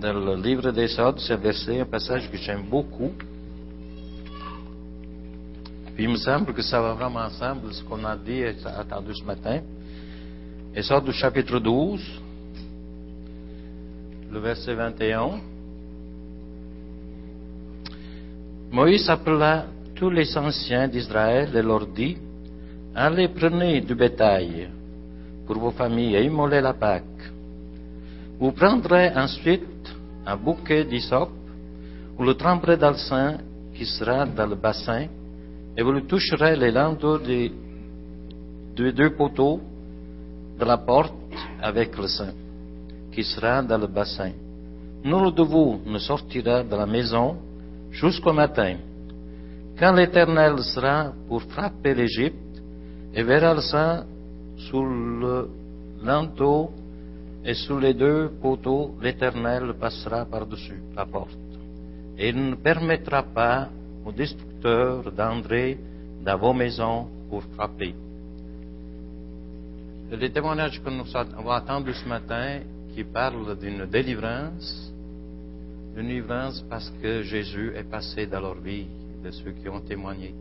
dans 0.00 0.12
le 0.14 0.36
livre 0.36 0.70
d'Exode, 0.72 1.18
c'est 1.20 1.34
un 1.34 1.36
verset, 1.36 1.80
un 1.80 1.84
passage 1.84 2.30
que 2.30 2.36
j'aime 2.38 2.62
beaucoup. 2.62 3.12
Puis 5.94 6.04
il 6.04 6.08
me 6.08 6.16
semble 6.16 6.54
que 6.54 6.62
ça 6.62 6.80
va 6.80 6.94
vraiment 6.94 7.20
ensemble 7.20 7.72
ce 7.74 7.84
qu'on 7.84 8.02
a 8.04 8.16
dit 8.16 8.40
et 8.40 8.56
attendu 8.64 9.14
ce 9.14 9.24
matin. 9.24 9.60
Exode 10.74 11.04
du 11.04 11.12
chapitre 11.12 11.58
12, 11.58 12.00
le 14.32 14.38
verset 14.38 14.74
21. 14.74 15.40
Moïse 18.70 19.10
appela 19.10 19.66
tous 19.94 20.10
les 20.10 20.36
anciens 20.38 20.88
d'Israël 20.88 21.54
et 21.54 21.62
leur 21.62 21.86
dit, 21.86 22.16
Allez, 22.94 23.28
prenez 23.28 23.80
du 23.82 23.94
bétail 23.94 24.68
pour 25.46 25.58
vos 25.58 25.72
familles 25.72 26.16
et 26.16 26.24
immolez 26.24 26.60
la 26.60 26.72
Pâque. 26.72 27.04
Vous 28.38 28.52
prendrez 28.52 29.10
ensuite 29.14 29.79
un 30.30 30.36
bouquet 30.36 30.84
d'hysope, 30.84 31.32
vous 32.16 32.24
le 32.24 32.34
tremperez 32.34 32.76
dans 32.76 32.90
le 32.90 32.96
sein 32.96 33.38
qui 33.74 33.84
sera 33.84 34.26
dans 34.26 34.46
le 34.46 34.54
bassin, 34.54 35.06
et 35.76 35.82
vous 35.82 35.92
le 35.92 36.06
toucherez 36.06 36.54
les 36.56 36.70
linteaux 36.70 37.18
des, 37.18 37.50
deux 38.76 39.10
poteaux 39.10 39.60
de 40.58 40.64
la 40.64 40.78
porte 40.78 41.14
avec 41.60 41.96
le 41.96 42.06
sein 42.06 42.32
qui 43.12 43.24
sera 43.24 43.62
dans 43.62 43.78
le 43.78 43.88
bassin. 43.88 44.32
Nul 45.04 45.34
de 45.34 45.42
vous 45.42 45.80
ne 45.84 45.98
sortira 45.98 46.62
de 46.62 46.76
la 46.76 46.86
maison 46.86 47.36
jusqu'au 47.90 48.32
matin. 48.32 48.76
Quand 49.78 49.92
l'Éternel 49.92 50.58
sera 50.62 51.12
pour 51.28 51.42
frapper 51.42 51.94
l'Égypte 51.94 52.62
et 53.14 53.22
verra 53.22 53.54
le 53.54 53.62
sang 53.62 54.04
sous 54.56 54.84
le 54.84 55.48
linteau 56.02 56.70
et 57.44 57.54
sous 57.54 57.78
les 57.78 57.94
deux 57.94 58.30
poteaux, 58.40 58.96
l'Éternel 59.00 59.74
passera 59.80 60.24
par-dessus 60.26 60.82
la 60.94 61.06
porte. 61.06 61.38
Et 62.18 62.28
il 62.28 62.50
ne 62.50 62.54
permettra 62.54 63.22
pas 63.22 63.68
aux 64.04 64.12
destructeurs 64.12 65.10
d'entrer 65.10 65.78
dans 66.22 66.36
vos 66.36 66.52
maisons 66.52 67.08
pour 67.30 67.42
frapper. 67.54 67.94
Le 70.10 70.28
témoignage 70.28 70.82
que 70.82 70.90
nous 70.90 71.04
avons 71.16 71.50
entendu 71.50 71.94
ce 71.94 72.06
matin 72.08 72.60
qui 72.94 73.04
parle 73.04 73.58
d'une 73.58 73.86
délivrance, 73.86 74.92
une 75.96 76.08
délivrance 76.08 76.64
parce 76.68 76.92
que 77.00 77.22
Jésus 77.22 77.72
est 77.74 77.88
passé 77.88 78.26
dans 78.26 78.40
leur 78.40 78.60
vie, 78.60 78.86
de 79.24 79.30
ceux 79.30 79.52
qui 79.52 79.68
ont 79.68 79.80
témoigné. 79.80 80.34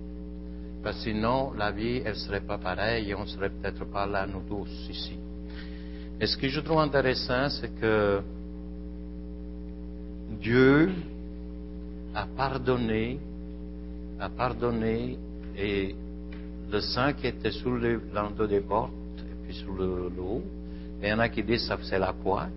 Parce 0.84 0.98
que 0.98 1.12
sinon, 1.12 1.52
la 1.54 1.72
vie, 1.72 2.02
elle 2.04 2.14
ne 2.14 2.18
serait 2.18 2.42
pas 2.42 2.58
pareille 2.58 3.12
et 3.12 3.16
on 3.16 3.22
ne 3.22 3.28
serait 3.28 3.50
peut-être 3.50 3.86
pas 3.86 4.06
là, 4.06 4.26
nous 4.26 4.42
tous, 4.48 4.90
ici. 4.90 5.20
Et 6.22 6.28
ce 6.28 6.36
que 6.38 6.50
je 6.50 6.60
trouve 6.60 6.80
intéressant, 6.80 7.50
c'est 7.50 7.74
que 7.80 8.22
Dieu 10.42 10.92
a 12.14 12.26
pardonné, 12.26 13.20
a 14.20 14.30
pardonné, 14.30 15.18
et 15.58 15.96
le 16.72 16.82
sang 16.82 17.14
qui 17.14 17.28
était 17.28 17.52
sous 17.52 17.72
le 17.72 18.02
des 18.48 18.60
portes, 18.60 18.92
et 19.20 19.46
puis 19.46 19.56
sous 19.56 19.74
le 19.74 20.10
et 21.02 21.08
il 21.08 21.10
y 21.10 21.14
en 21.14 21.20
a 21.20 21.30
qui 21.30 21.42
disent 21.44 21.68
que 21.70 21.84
c'est 21.84 21.98
la 21.98 22.12
croix, 22.12 22.48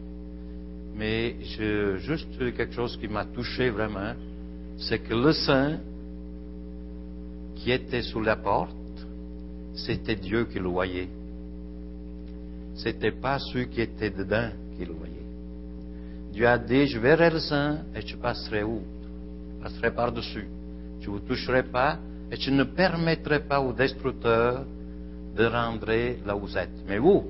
mais 0.97 1.37
juste 1.99 2.37
quelque 2.39 2.73
chose 2.73 2.97
qui 2.97 3.07
m'a 3.07 3.25
touché 3.25 3.71
vraiment, 3.71 4.15
c'est 4.77 4.99
que 4.99 5.15
le 5.15 5.33
sang 5.33 5.79
qui 7.55 7.71
était 7.71 8.03
sous 8.03 8.21
la 8.21 8.35
porte, 8.35 8.75
c'était 9.75 10.17
Dieu 10.17 10.47
qui 10.47 10.59
le 10.59 10.69
voyait. 10.69 11.09
C'était 12.75 13.13
pas 13.13 13.39
ceux 13.39 13.65
qui 13.65 13.81
étaient 13.81 14.11
dedans 14.11 14.49
qui 14.77 14.85
le 14.85 14.93
voyaient. 14.93 15.13
Dieu 16.33 16.47
a 16.47 16.59
dit, 16.59 16.87
je 16.87 16.99
verrai 16.99 17.31
le 17.31 17.41
sang 17.41 17.79
et 17.95 18.03
tu 18.03 18.17
passerais 18.17 18.63
où? 18.63 18.81
Tu 18.81 19.63
passerais 19.63 19.95
par-dessus. 19.95 20.49
Tu 21.01 21.11
ne 21.11 21.15
vous 21.15 21.21
toucherais 21.21 21.65
pas 21.65 21.99
et 22.31 22.39
tu 22.39 22.51
ne 22.51 22.65
permettrais 22.65 23.41
pas 23.41 23.61
aux 23.61 23.73
destructeurs 23.73 24.65
de 25.37 25.45
rentrer 25.45 26.19
là 26.25 26.35
où 26.37 26.41
vous 26.41 26.57
êtes. 26.57 26.71
Mais 26.89 26.99
vous, 26.99 27.25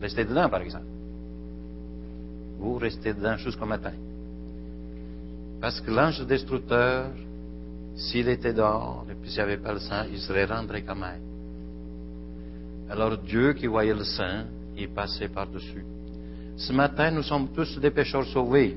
restez 0.00 0.24
dedans, 0.24 0.48
par 0.48 0.60
exemple. 0.60 0.86
Vous 2.58 2.78
restez 2.78 3.12
dedans 3.12 3.36
jusqu'au 3.36 3.66
matin. 3.66 3.92
Parce 5.60 5.80
que 5.80 5.90
l'ange 5.90 6.24
destructeur, 6.26 7.06
s'il 7.96 8.28
était 8.28 8.52
dehors 8.52 9.06
et 9.10 9.14
puis 9.14 9.30
s'il 9.30 9.38
n'y 9.38 9.52
avait 9.52 9.62
pas 9.62 9.72
le 9.72 9.80
sang, 9.80 10.04
il 10.10 10.18
serait 10.18 10.44
rentré 10.44 10.82
quand 10.82 10.94
même. 10.96 11.22
Alors 12.90 13.16
Dieu 13.18 13.54
qui 13.54 13.66
voyait 13.66 13.94
le 13.94 14.04
sang, 14.04 14.44
il 14.76 14.88
passait 14.88 15.28
par-dessus. 15.28 15.84
Ce 16.56 16.72
matin, 16.72 17.10
nous 17.10 17.22
sommes 17.22 17.48
tous 17.54 17.78
des 17.78 17.90
pécheurs 17.90 18.26
sauvés. 18.26 18.76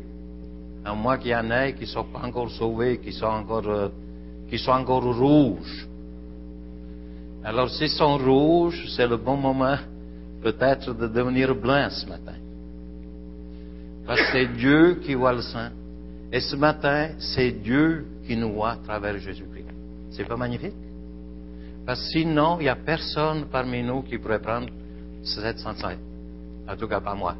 À 0.83 0.93
moins 0.93 1.17
qu'il 1.17 1.31
y 1.31 1.35
en 1.35 1.51
ait 1.51 1.73
qui 1.73 1.81
ne 1.81 1.87
sont 1.87 2.05
pas 2.05 2.21
encore 2.23 2.49
sauvés, 2.51 2.97
qui 2.99 3.11
sont 3.11 3.25
encore, 3.25 3.67
euh, 3.67 3.89
qui 4.49 4.57
sont 4.57 4.71
encore 4.71 5.03
rouges. 5.03 5.87
Alors, 7.43 7.69
s'ils 7.69 7.89
sont 7.89 8.17
rouges, 8.17 8.85
c'est 8.95 9.07
le 9.07 9.17
bon 9.17 9.37
moment 9.37 9.77
peut-être 10.41 10.93
de 10.93 11.07
devenir 11.07 11.55
blanc 11.55 11.89
ce 11.89 12.05
matin. 12.07 12.35
Parce 14.05 14.21
que 14.21 14.27
c'est 14.31 14.47
Dieu 14.55 14.99
qui 15.03 15.13
voit 15.13 15.33
le 15.33 15.41
sang. 15.41 15.69
Et 16.31 16.39
ce 16.39 16.55
matin, 16.55 17.11
c'est 17.19 17.51
Dieu 17.51 18.05
qui 18.25 18.35
nous 18.35 18.53
voit 18.53 18.71
à 18.71 18.77
travers 18.77 19.17
Jésus-Christ. 19.17 19.67
C'est 20.11 20.25
pas 20.25 20.37
magnifique? 20.37 20.75
Parce 21.85 22.01
que 22.01 22.19
sinon, 22.19 22.57
il 22.59 22.63
n'y 22.63 22.69
a 22.69 22.75
personne 22.75 23.45
parmi 23.51 23.83
nous 23.83 24.01
qui 24.01 24.17
pourrait 24.17 24.41
prendre 24.41 24.67
705. 25.27 25.97
En 26.67 26.75
tout 26.75 26.87
cas, 26.87 26.99
pas 26.99 27.15
moi. 27.15 27.35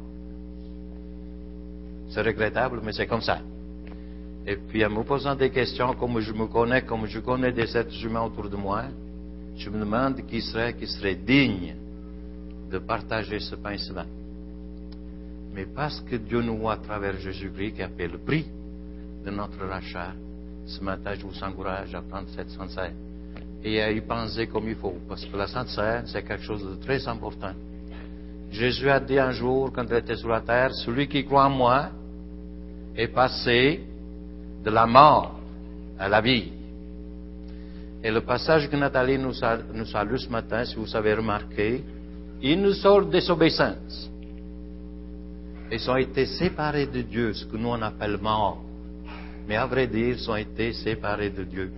C'est 2.10 2.22
regrettable, 2.22 2.80
mais 2.82 2.92
c'est 2.92 3.06
comme 3.06 3.20
ça. 3.20 3.40
Et 4.46 4.56
puis, 4.56 4.84
en 4.84 4.90
me 4.90 5.02
posant 5.02 5.34
des 5.34 5.50
questions, 5.50 5.92
comme 5.94 6.20
je 6.20 6.32
me 6.32 6.46
connais, 6.46 6.82
comme 6.82 7.06
je 7.06 7.20
connais 7.20 7.52
des 7.52 7.76
êtres 7.76 8.04
humains 8.04 8.22
autour 8.22 8.48
de 8.48 8.56
moi, 8.56 8.84
je 9.56 9.68
me 9.68 9.80
demande 9.80 10.24
qui 10.26 10.40
serait, 10.40 10.74
qui 10.74 10.86
serait 10.86 11.16
digne 11.16 11.74
de 12.70 12.78
partager 12.78 13.40
ce 13.40 13.56
pain-là. 13.56 14.06
Mais 15.54 15.66
parce 15.66 16.00
que 16.00 16.16
Dieu 16.16 16.40
nous 16.40 16.56
voit 16.58 16.74
à 16.74 16.76
travers 16.76 17.18
Jésus-Christ 17.18 17.72
qui 17.72 17.82
a 17.82 17.88
fait 17.88 18.08
le 18.08 18.18
prix 18.18 18.46
de 19.24 19.30
notre 19.30 19.64
rachat, 19.66 20.12
ce 20.66 20.82
matin, 20.84 21.14
je 21.14 21.26
vous 21.26 21.42
encourage 21.42 21.94
à 21.94 22.02
prendre 22.02 22.28
cette 22.34 22.50
sainte 22.50 22.92
et 23.64 23.82
à 23.82 23.90
y 23.90 24.00
penser 24.00 24.46
comme 24.46 24.68
il 24.68 24.76
faut. 24.76 24.94
Parce 25.08 25.24
que 25.24 25.36
la 25.36 25.46
sainte 25.46 25.68
c'est 26.06 26.22
quelque 26.22 26.44
chose 26.44 26.64
de 26.64 26.76
très 26.76 27.06
important. 27.08 27.52
Jésus 28.50 28.88
a 28.88 29.00
dit 29.00 29.18
un 29.18 29.32
jour, 29.32 29.72
quand 29.72 29.84
il 29.90 29.96
était 29.96 30.16
sur 30.16 30.28
la 30.28 30.40
terre, 30.40 30.74
celui 30.74 31.06
qui 31.06 31.24
croit 31.24 31.46
en 31.46 31.50
moi 31.50 31.90
est 32.96 33.08
passé 33.08 33.80
de 34.64 34.70
la 34.70 34.86
mort 34.86 35.38
à 35.98 36.08
la 36.08 36.20
vie. 36.20 36.52
Et 38.02 38.10
le 38.10 38.20
passage 38.20 38.68
que 38.70 38.76
Nathalie 38.76 39.18
nous 39.18 39.44
a, 39.44 39.58
nous 39.74 39.96
a 39.96 40.04
lu 40.04 40.18
ce 40.18 40.28
matin, 40.28 40.64
si 40.64 40.76
vous 40.76 40.94
avez 40.94 41.14
remarqué, 41.14 41.82
ils 42.40 42.60
nous 42.60 42.72
sortent 42.72 43.10
désobéissance. 43.10 44.10
Ils 45.70 45.90
ont 45.90 45.96
été 45.96 46.24
séparés 46.24 46.86
de 46.86 47.02
Dieu, 47.02 47.34
ce 47.34 47.44
que 47.44 47.56
nous 47.56 47.68
on 47.68 47.82
appelle 47.82 48.18
mort. 48.18 48.62
Mais 49.46 49.56
à 49.56 49.66
vrai 49.66 49.86
dire, 49.86 50.16
ils 50.16 50.30
ont 50.30 50.36
été 50.36 50.72
séparés 50.72 51.30
de 51.30 51.44
Dieu. 51.44 51.72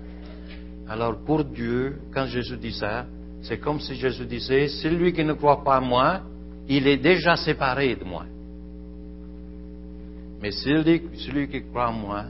Alors 0.89 1.17
pour 1.25 1.45
Dieu, 1.45 1.99
quand 2.13 2.27
Jésus 2.27 2.57
dit 2.57 2.73
ça, 2.73 3.07
c'est 3.43 3.59
comme 3.59 3.81
si 3.81 3.95
Jésus 3.95 4.27
disait, 4.27 4.69
celui 4.69 5.13
qui 5.13 5.25
ne 5.25 5.33
croit 5.33 5.65
pas 5.65 5.81
en 5.81 5.85
moi, 5.85 6.21
il 6.71 6.87
est 6.87 6.99
déjà 6.99 7.37
séparé 7.37 7.97
de 7.97 8.05
moi. 8.05 8.25
Mais 10.41 10.53
celui, 10.53 11.03
celui 11.17 11.49
qui 11.49 11.65
croit 11.65 11.89
en 11.89 11.93
moi, 11.93 12.25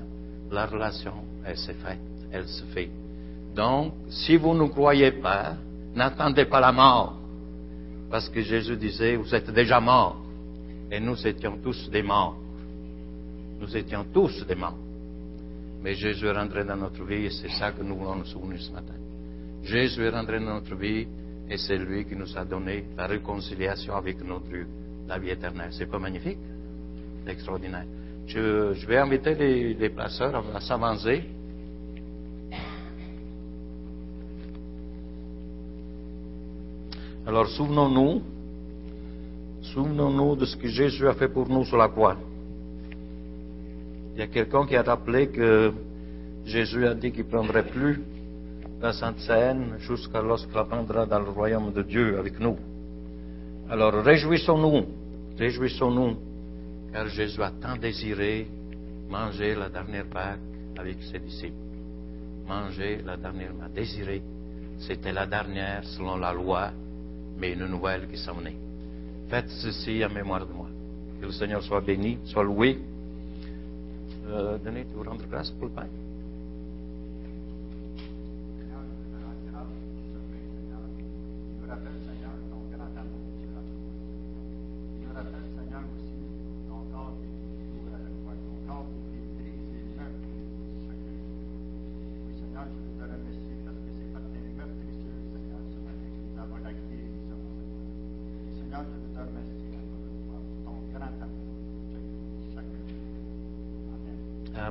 la 0.51 0.65
relation, 0.65 1.13
elle 1.45 1.59
s'est 1.59 1.75
faite, 1.75 2.01
elle 2.33 2.49
se 2.49 2.65
fait. 2.65 2.89
Donc, 3.55 3.93
si 4.09 4.37
vous 4.37 4.55
ne 4.55 4.67
croyez 4.67 5.13
pas, 5.13 5.57
n'attendez 5.95 6.47
pas 6.47 6.59
la 6.59 6.73
mort. 6.73 7.19
Parce 8.11 8.31
que 8.31 8.41
Jésus 8.41 8.77
disait, 8.77 9.17
vous 9.17 9.33
êtes 9.35 9.51
déjà 9.51 9.79
morts. 9.79 10.17
Et 10.91 10.99
nous 10.99 11.25
étions 11.27 11.59
tous 11.63 11.91
des 11.91 12.03
morts. 12.03 12.37
Nous 13.61 13.77
étions 13.77 14.07
tous 14.13 14.45
des 14.47 14.55
morts. 14.55 14.79
Mais 15.83 15.95
Jésus 15.95 16.27
est 16.27 16.33
rentré 16.33 16.65
dans 16.65 16.77
notre 16.77 17.05
vie 17.05 17.27
et 17.27 17.31
c'est 17.31 17.51
ça 17.51 17.73
que 17.73 17.83
nous 17.83 17.95
voulons 17.95 18.17
nous 18.17 18.25
souvenir 18.25 18.61
ce 18.61 18.73
matin. 18.73 18.95
Jésus 19.63 20.03
est 20.03 20.11
rentré 20.11 20.41
dans 20.41 20.55
notre 20.55 20.75
vie 20.75 21.07
et 21.51 21.57
c'est 21.57 21.77
lui 21.77 22.05
qui 22.05 22.15
nous 22.15 22.39
a 22.39 22.45
donné 22.45 22.85
la 22.97 23.09
réconciliation 23.09 23.97
avec 23.97 24.25
notre 24.25 24.47
Dieu, 24.47 24.69
la 25.09 25.19
vie 25.19 25.31
éternelle. 25.31 25.71
C'est 25.73 25.91
pas 25.91 25.99
magnifique? 25.99 26.39
C'est 27.25 27.33
extraordinaire. 27.33 27.87
Je, 28.29 28.87
vais 28.87 28.99
inviter 28.99 29.35
les, 29.35 29.75
les 29.75 29.89
placeurs 29.89 30.45
à 30.55 30.61
s'avancer. 30.61 31.25
Alors 37.27 37.49
souvenons-nous, 37.49 38.23
souvenons-nous 39.75 40.37
de 40.37 40.45
ce 40.45 40.57
que 40.57 40.69
Jésus 40.69 41.09
a 41.09 41.15
fait 41.15 41.29
pour 41.29 41.49
nous 41.49 41.65
sur 41.65 41.77
la 41.77 41.89
croix. 41.89 42.17
Il 44.15 44.21
y 44.21 44.23
a 44.23 44.29
quelqu'un 44.29 44.67
qui 44.67 44.77
a 44.77 44.83
rappelé 44.83 45.29
que 45.29 45.73
Jésus 46.45 46.87
a 46.87 46.95
dit 46.95 47.11
qu'il 47.11 47.25
ne 47.25 47.31
prendrait 47.31 47.67
plus 47.67 48.01
la 48.81 48.93
Sainte 48.93 49.19
Seine 49.21 49.77
jusqu'à 49.79 50.23
lorsqu'il 50.23 50.53
prendra 50.53 51.05
dans 51.05 51.19
le 51.19 51.31
royaume 51.31 51.73
de 51.73 51.83
Dieu 51.83 52.19
avec 52.19 52.41
nous. 52.41 52.57
Alors 53.69 53.93
réjouissons-nous, 53.93 54.87
réjouissons-nous, 55.39 56.17
car 56.93 57.09
Jésus 57.09 57.43
a 57.43 57.51
tant 57.51 57.77
désiré 57.77 58.49
manger 59.11 59.55
la 59.55 59.69
dernière 59.69 60.07
Pâque 60.07 60.39
avec 60.79 60.97
ses 61.03 61.19
disciples. 61.19 61.55
Manger 62.49 63.03
la 63.05 63.17
dernière, 63.17 63.53
m'a 63.55 63.69
désiré. 63.69 64.23
C'était 64.79 65.13
la 65.13 65.27
dernière 65.27 65.85
selon 65.85 66.17
la 66.17 66.33
loi, 66.33 66.71
mais 67.39 67.53
une 67.53 67.67
nouvelle 67.67 68.09
qui 68.09 68.17
s'en 68.17 68.45
est. 68.45 68.57
Faites 69.29 69.51
ceci 69.63 70.05
en 70.05 70.11
mémoire 70.11 70.47
de 70.47 70.53
moi. 70.53 70.67
Que 71.21 71.27
le 71.27 71.33
Seigneur 71.33 71.63
soit 71.63 71.83
béni, 71.83 72.19
soit 72.25 72.43
loué. 72.43 72.79
Euh, 74.27 74.59
tu 74.65 74.97
veux 74.97 75.09
rendre 75.09 75.25
grâce 75.31 75.51
pour 75.51 75.69
le 75.69 75.75
pain? 75.75 75.87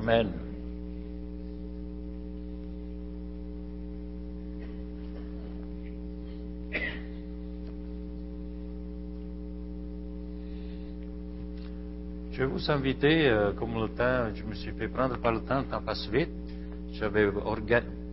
Amen. 0.00 0.32
Je 12.32 12.38
vais 12.38 12.46
vous 12.46 12.70
inviter, 12.70 13.28
euh, 13.28 13.52
comme 13.52 13.74
le 13.74 13.88
temps, 13.88 14.34
je 14.34 14.42
me 14.44 14.54
suis 14.54 14.72
fait 14.72 14.88
prendre 14.88 15.18
par 15.18 15.32
le 15.32 15.40
temps, 15.40 15.58
le 15.58 15.66
temps 15.66 15.82
passe 15.82 16.08
vite. 16.10 16.30
J'avais 16.92 17.30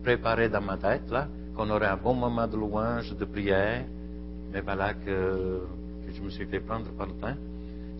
préparé 0.02 0.50
dans 0.50 0.60
ma 0.60 0.76
tête, 0.76 1.10
là, 1.10 1.26
qu'on 1.56 1.70
aurait 1.70 1.86
un 1.86 1.96
bon 1.96 2.12
moment 2.12 2.46
de 2.46 2.56
louange, 2.56 3.16
de 3.16 3.24
prière. 3.24 3.86
Mais 4.52 4.60
voilà 4.60 4.92
que, 4.92 5.62
que 6.04 6.12
je 6.12 6.20
me 6.20 6.28
suis 6.28 6.44
fait 6.44 6.60
prendre 6.60 6.90
par 6.98 7.06
le 7.06 7.14
temps. 7.14 7.47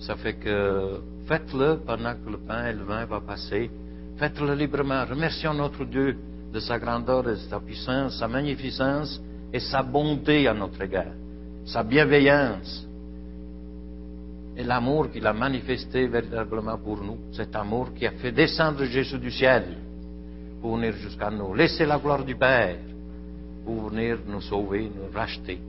Ça 0.01 0.17
fait 0.17 0.35
que 0.35 1.01
faites-le 1.27 1.81
pendant 1.87 2.15
que 2.15 2.31
le 2.31 2.39
pain 2.39 2.69
et 2.69 2.73
le 2.73 2.85
vin 2.85 3.05
va 3.05 3.21
passer. 3.21 3.71
Faites-le 4.17 4.55
librement. 4.55 5.05
Remercions 5.05 5.55
notre 5.55 5.85
Dieu 5.85 6.17
de 6.53 6.61
sa 6.61 6.79
grandeur 6.79 7.29
et 7.29 7.33
de 7.33 7.37
sa 7.37 7.61
puissance, 7.61 8.19
sa 8.19 8.29
magnificence 8.29 9.21
et 9.53 9.61
sa 9.61 9.83
bonté 9.83 10.49
à 10.49 10.55
notre 10.55 10.81
égard, 10.83 11.13
sa 11.65 11.83
bienveillance 11.83 12.87
et 14.57 14.65
l'amour 14.65 15.11
qu'il 15.11 15.27
a 15.27 15.33
manifesté 15.33 16.09
véritablement 16.09 16.77
pour 16.79 17.03
nous. 17.03 17.19
Cet 17.33 17.55
amour 17.55 17.95
qui 17.95 18.07
a 18.07 18.11
fait 18.13 18.33
descendre 18.33 18.85
Jésus 18.85 19.19
du 19.19 19.31
ciel 19.31 19.77
pour 20.61 20.77
venir 20.77 20.95
jusqu'à 20.95 21.31
nous. 21.31 21.55
Laissez 21.55 21.87
la 21.87 21.99
gloire 21.99 22.25
du 22.25 22.35
Père 22.35 22.77
pour 23.65 23.89
venir 23.89 24.19
nous 24.27 24.41
sauver, 24.41 24.91
nous 24.95 25.17
racheter. 25.17 25.61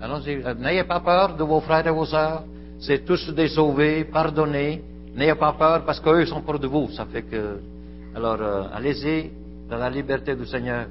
Allons-y, 0.00 0.42
euh, 0.42 0.54
n'ayez 0.54 0.84
pas 0.84 1.00
peur 1.00 1.36
de 1.36 1.44
vos 1.44 1.60
frères 1.60 1.86
et 1.86 1.90
vos 1.90 2.06
sœurs. 2.06 2.44
C'est 2.78 3.04
tous 3.04 3.30
des 3.30 3.48
sauvés, 3.48 4.04
pardonnés. 4.04 4.82
N'ayez 5.14 5.34
pas 5.34 5.52
peur 5.52 5.84
parce 5.84 6.00
qu'eux 6.00 6.26
sont 6.26 6.42
pour 6.42 6.58
de 6.58 6.66
vous. 6.66 6.90
Ça 6.90 7.06
fait 7.06 7.22
que. 7.22 7.60
Alors, 8.14 8.38
euh, 8.40 8.64
allez-y 8.72 9.30
dans 9.68 9.78
la 9.78 9.90
liberté 9.90 10.34
du 10.34 10.46
Seigneur. 10.46 10.86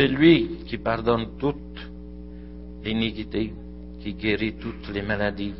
C'est 0.00 0.08
lui 0.08 0.60
qui 0.64 0.78
pardonne 0.78 1.36
toute 1.38 1.78
iniquité, 2.86 3.52
qui 4.00 4.14
guérit 4.14 4.54
toutes 4.54 4.88
les 4.94 5.02
maladies. 5.02 5.52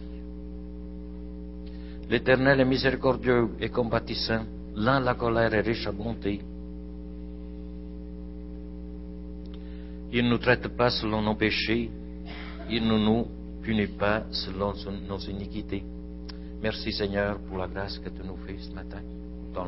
L'Éternel 2.08 2.60
est 2.60 2.64
miséricordieux 2.64 3.50
et 3.60 3.68
compatissant, 3.68 4.46
lent 4.76 5.00
la 5.00 5.12
colère 5.12 5.52
et 5.52 5.60
riche 5.60 5.86
à 5.86 5.92
bonté. 5.92 6.40
Il 10.10 10.24
ne 10.24 10.30
nous 10.30 10.38
traite 10.38 10.68
pas 10.68 10.88
selon 10.88 11.20
nos 11.20 11.34
péchés, 11.34 11.90
il 12.70 12.88
ne 12.88 12.96
nous 12.96 13.26
punit 13.62 13.88
pas 13.88 14.24
selon 14.30 14.72
nos 15.06 15.18
iniquités. 15.18 15.82
Merci 16.62 16.92
Seigneur 16.92 17.40
pour 17.40 17.58
la 17.58 17.68
grâce 17.68 17.98
que 17.98 18.08
tu 18.08 18.26
nous 18.26 18.38
fais 18.46 18.56
ce 18.56 18.72
matin. 18.72 19.02
Nous 19.02 19.52
t'en 19.52 19.66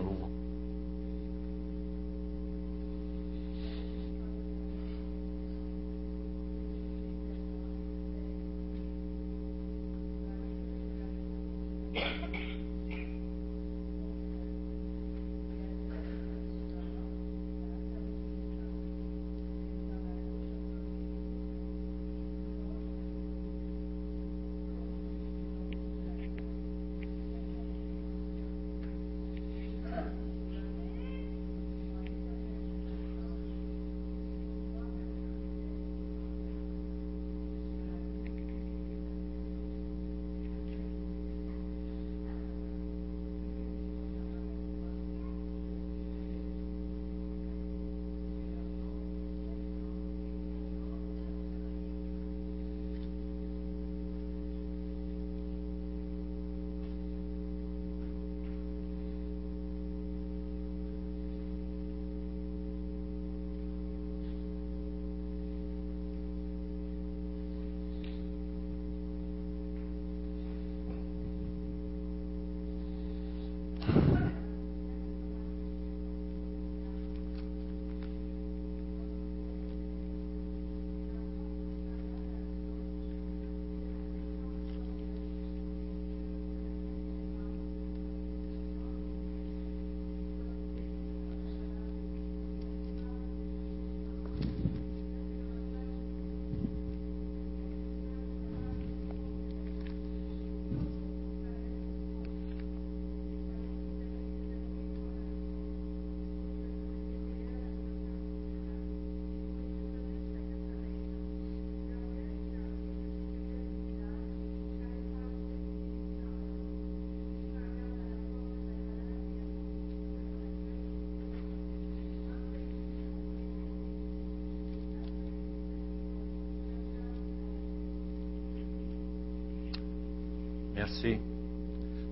Merci. 130.83 131.17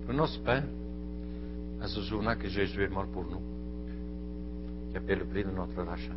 Prenons 0.07 0.29
ce 0.29 0.39
pain 0.39 0.63
à 1.83 1.89
ce 1.89 2.03
jour-là 2.03 2.37
que 2.37 2.47
Jésus 2.47 2.85
est 2.85 2.89
mort 2.89 3.07
pour 3.07 3.25
nous, 3.25 3.41
qui 4.89 4.97
a 4.97 5.01
payé 5.01 5.17
le 5.17 5.25
de 5.43 5.51
notre 5.51 5.83
rachat. 5.83 6.15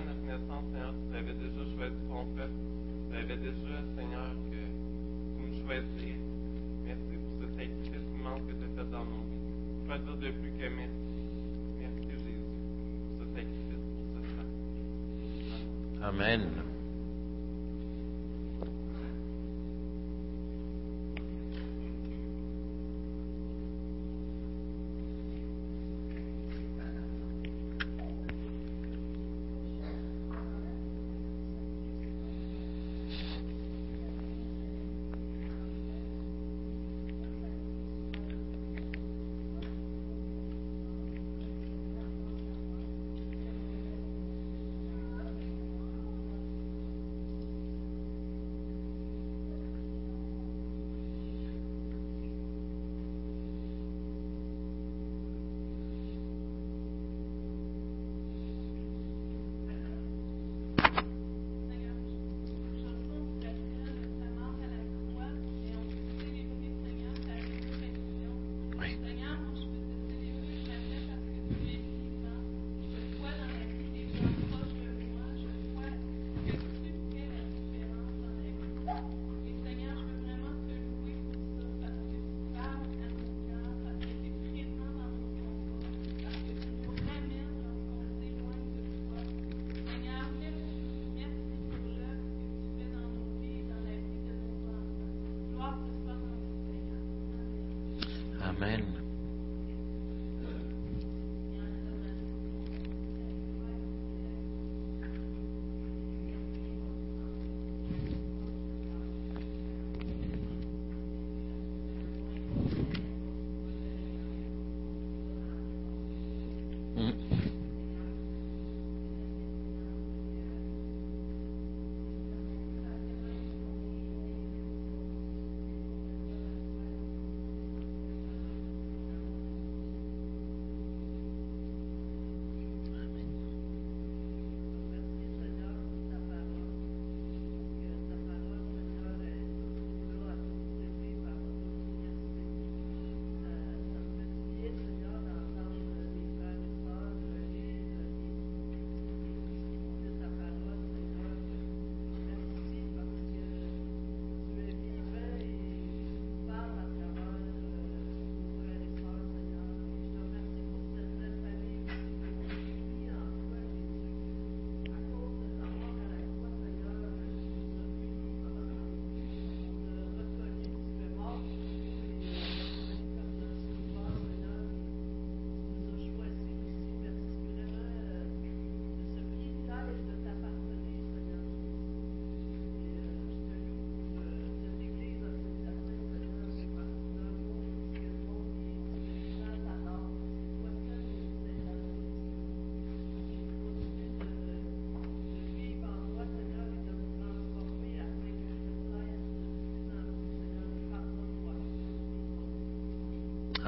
Notre 0.00 0.24
naissance, 0.24 0.64
Seigneur, 0.72 0.94
tu 1.10 1.16
avais 1.16 1.34
déjà 1.34 1.62
choisi 1.76 1.96
ton 2.08 2.24
peuple. 2.36 2.58
Tu 3.10 3.16
avais 3.16 3.36
déjà, 3.36 3.76
Seigneur, 3.96 4.32
que 4.48 4.56
tu 4.56 5.42
nous 5.42 5.52
choisir. 5.66 6.14
Merci 6.86 7.14
pour 7.20 7.32
ce 7.40 7.46
sacrifice 7.56 7.92
que 7.92 8.52
tu 8.52 8.64
as 8.64 8.84
fait 8.84 8.90
dans 8.90 9.04
nos 9.04 9.22
vies. 9.28 9.42
Je 9.82 9.92
peux 9.92 9.98
dire 9.98 10.16
de 10.16 10.38
plus 10.40 10.52
que 10.52 10.68
merci. 10.74 11.22
Merci 11.80 12.02
Jésus 12.10 12.38
pour 13.18 13.26
ce 13.26 13.34
sacrifice, 13.34 13.84
pour 13.92 14.24
ce 14.24 14.28
sang. 14.36 16.08
Amen. 16.08 16.61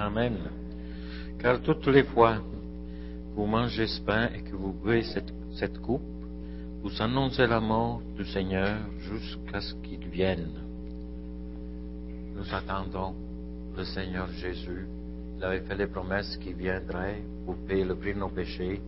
Amen. 0.04 0.36
Car 1.38 1.62
toutes 1.62 1.86
les 1.86 2.04
fois 2.04 2.36
que 2.36 3.34
vous 3.36 3.46
mangez 3.46 3.86
ce 3.86 4.02
pain 4.02 4.28
et 4.34 4.42
que 4.42 4.54
vous 4.54 4.74
buvez 4.74 5.02
cette, 5.02 5.78
coupe, 5.80 6.02
vous 6.82 6.90
annoncez 7.00 7.46
la 7.46 7.58
mort 7.58 8.02
du 8.14 8.26
Seigneur 8.26 8.76
jusqu'à 8.98 9.62
ce 9.62 9.72
qu'il 9.76 10.06
vienne. 10.08 10.50
Nous 12.36 12.54
attendons 12.54 13.14
le 13.74 13.84
Seigneur 13.84 14.28
Jésus. 14.32 14.86
Il 15.38 15.44
avait 15.44 15.60
fait 15.60 15.74
les 15.74 15.86
promesses 15.86 16.36
qu'il 16.36 16.54
viendrait 16.54 17.22
pour 17.46 17.56
payer 17.66 17.84
le 17.84 17.94
prix 17.94 18.12
de 18.12 18.18
nos 18.18 18.28
péchés, 18.28 18.82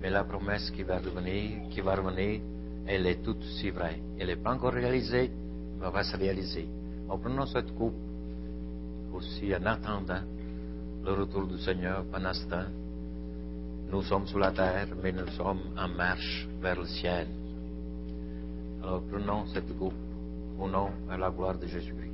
mais 0.00 0.08
la 0.08 0.24
promesse 0.24 0.70
qui 0.70 0.82
va 0.82 0.96
revenir, 0.98 1.68
qui 1.68 1.82
va 1.82 1.94
revenir, 1.94 2.40
elle 2.86 3.06
est 3.06 3.22
toute 3.22 3.38
aussi 3.38 3.68
vraie. 3.68 4.00
Elle 4.18 4.28
n'est 4.28 4.36
pas 4.36 4.54
encore 4.54 4.72
réalisée, 4.72 5.30
mais 5.78 5.86
elle 5.86 5.92
va 5.92 6.02
se 6.04 6.16
réaliser. 6.16 6.66
En 7.10 7.18
prenant 7.18 7.44
cette 7.44 7.74
coupe, 7.74 7.94
aussi 9.12 9.54
en 9.54 9.66
attendant 9.66 10.22
le 11.04 11.12
retour 11.12 11.46
du 11.46 11.58
Seigneur 11.58 12.04
pendant 12.10 12.32
ce 12.32 12.46
temps, 12.46 12.70
nous 13.90 14.02
sommes 14.02 14.26
sur 14.26 14.38
la 14.38 14.50
terre, 14.50 14.88
mais 15.02 15.12
nous 15.12 15.28
sommes 15.36 15.60
en 15.76 15.88
marche 15.88 16.48
vers 16.60 16.80
le 16.80 16.86
ciel. 16.86 17.26
Alors 18.82 19.02
prenons 19.10 19.46
cette 19.52 19.76
coupe 19.78 19.92
au 20.58 20.68
nom 20.68 20.88
et 21.08 21.12
à 21.12 21.16
la 21.18 21.30
gloire 21.30 21.58
de 21.58 21.66
Jésus-Christ. 21.66 22.10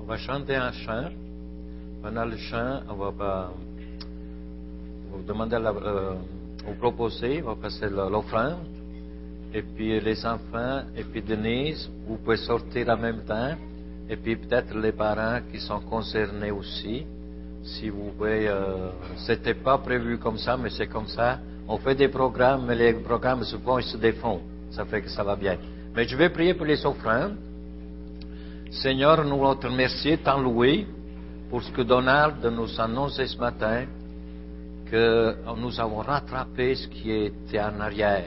On 0.00 0.04
va 0.04 0.16
chanter 0.16 0.56
un 0.56 0.72
chant. 0.72 1.08
Pendant 2.00 2.24
le 2.24 2.36
chant, 2.36 2.80
on 2.88 2.94
va 2.94 3.50
vous 5.10 5.22
demander, 5.24 5.58
la, 5.58 5.70
euh, 5.70 6.14
vous 6.64 6.74
proposer, 6.74 7.42
on 7.42 7.46
va 7.46 7.56
passer 7.56 7.88
l'offrande. 7.90 8.77
Et 9.52 9.62
puis 9.62 9.98
les 10.00 10.26
enfants, 10.26 10.82
et 10.96 11.04
puis 11.04 11.22
Denise, 11.22 11.90
vous 12.06 12.16
pouvez 12.16 12.36
sortir 12.36 12.88
en 12.90 12.96
même 12.96 13.22
temps. 13.24 13.54
Et 14.08 14.16
puis 14.16 14.36
peut-être 14.36 14.76
les 14.76 14.92
parents 14.92 15.40
qui 15.50 15.58
sont 15.58 15.80
concernés 15.80 16.50
aussi. 16.50 17.06
Si 17.62 17.88
vous 17.88 18.12
pouvez, 18.16 18.48
euh, 18.48 18.90
c'était 19.16 19.54
pas 19.54 19.78
prévu 19.78 20.18
comme 20.18 20.38
ça, 20.38 20.56
mais 20.56 20.70
c'est 20.70 20.86
comme 20.86 21.08
ça. 21.08 21.38
On 21.66 21.76
fait 21.78 21.94
des 21.94 22.08
programmes, 22.08 22.64
mais 22.66 22.74
les 22.74 22.94
programmes 22.94 23.44
se 23.44 23.56
font 23.56 23.78
et 23.78 23.82
se 23.82 23.96
défont. 23.96 24.40
Ça 24.70 24.84
fait 24.84 25.02
que 25.02 25.08
ça 25.08 25.24
va 25.24 25.36
bien. 25.36 25.56
Mais 25.94 26.06
je 26.06 26.16
vais 26.16 26.30
prier 26.30 26.54
pour 26.54 26.66
les 26.66 26.84
offrandes. 26.86 27.36
Seigneur, 28.70 29.24
nous 29.24 29.54
te 29.54 29.66
remercier, 29.66 30.18
t'en 30.18 30.42
pour 31.50 31.62
ce 31.62 31.72
que 31.72 31.82
Donald 31.82 32.44
nous 32.44 32.78
annonçait 32.78 33.26
ce 33.26 33.38
matin, 33.38 33.86
que 34.90 35.36
nous 35.56 35.80
avons 35.80 35.98
rattrapé 35.98 36.74
ce 36.74 36.86
qui 36.88 37.10
était 37.10 37.60
en 37.60 37.80
arrière. 37.80 38.24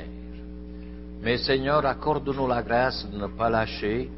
Mais 1.21 1.37
Seigneur, 1.37 1.85
accorde-nous 1.85 2.47
la 2.47 2.63
grâce 2.63 3.07
de 3.11 3.17
ne 3.17 3.27
pas 3.27 3.49
lâcher 3.49 4.09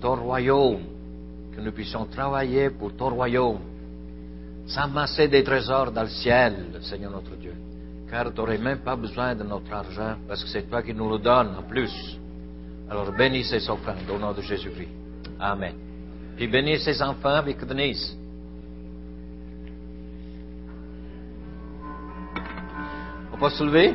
ton 0.00 0.16
royaume, 0.16 0.80
que 1.54 1.60
nous 1.60 1.72
puissions 1.72 2.04
travailler 2.06 2.70
pour 2.70 2.96
ton 2.96 3.10
royaume, 3.10 3.60
s'amasser 4.66 5.28
des 5.28 5.44
trésors 5.44 5.92
dans 5.92 6.02
le 6.02 6.08
ciel, 6.08 6.80
Seigneur 6.82 7.12
notre 7.12 7.36
Dieu, 7.36 7.54
car 8.10 8.32
tu 8.32 8.40
n'aurais 8.40 8.58
même 8.58 8.78
pas 8.78 8.96
besoin 8.96 9.34
de 9.36 9.44
notre 9.44 9.72
argent, 9.72 10.16
parce 10.26 10.42
que 10.42 10.50
c'est 10.50 10.68
toi 10.68 10.82
qui 10.82 10.92
nous 10.92 11.08
le 11.08 11.18
donnes 11.18 11.54
en 11.56 11.62
plus. 11.62 12.18
Alors 12.90 13.12
bénis 13.12 13.44
ces 13.44 13.70
offrandes 13.70 14.10
au 14.12 14.18
nom 14.18 14.32
de 14.32 14.42
Jésus-Christ. 14.42 14.90
Amen. 15.38 15.74
Puis 16.36 16.48
bénis 16.48 16.80
ces 16.80 17.00
enfants 17.00 17.36
avec 17.36 17.64
Denise. 17.64 18.16
On 23.32 23.38
peut 23.38 23.50
se 23.50 23.64
lever? 23.64 23.94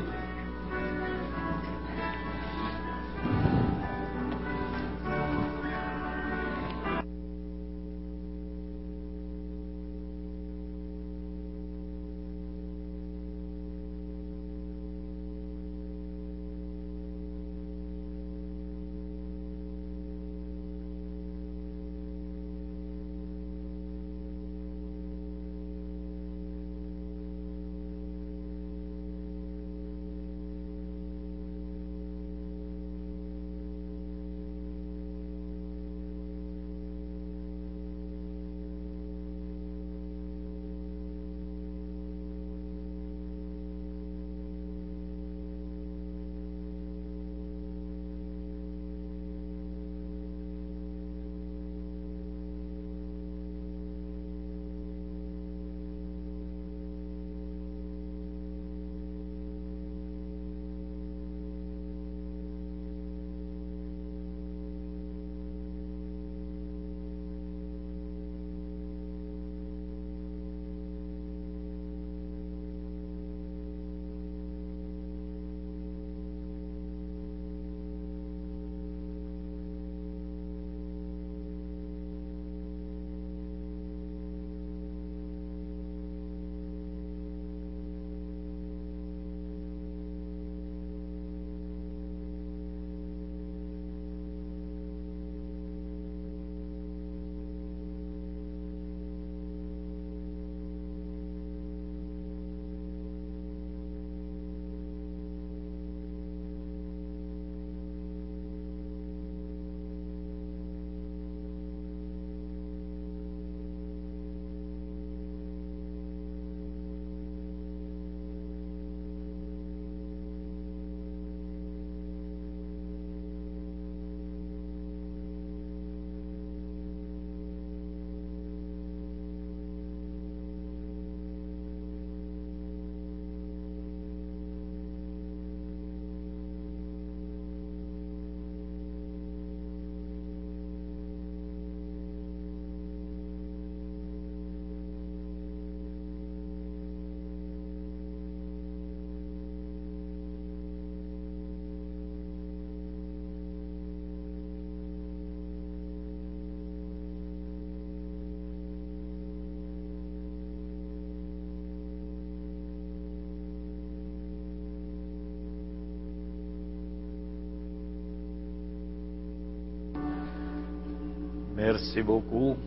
Merci 171.77 172.01
beaucoup. 172.01 172.57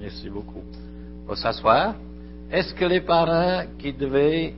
Merci 0.00 0.30
beaucoup. 0.30 0.62
Pour 1.26 1.36
s'asseoir. 1.36 1.96
Est-ce 2.48 2.72
que 2.72 2.84
les 2.84 3.00
parents 3.00 3.64
qui 3.76 3.92
devaient 3.92 4.54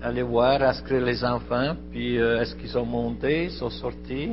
aller 0.00 0.22
voir, 0.22 0.62
inscrire 0.62 1.04
les 1.04 1.24
enfants, 1.24 1.74
puis 1.90 2.16
euh, 2.16 2.40
est-ce 2.40 2.54
qu'ils 2.54 2.68
sont 2.68 2.86
montés, 2.86 3.48
sont 3.48 3.70
sortis? 3.70 4.30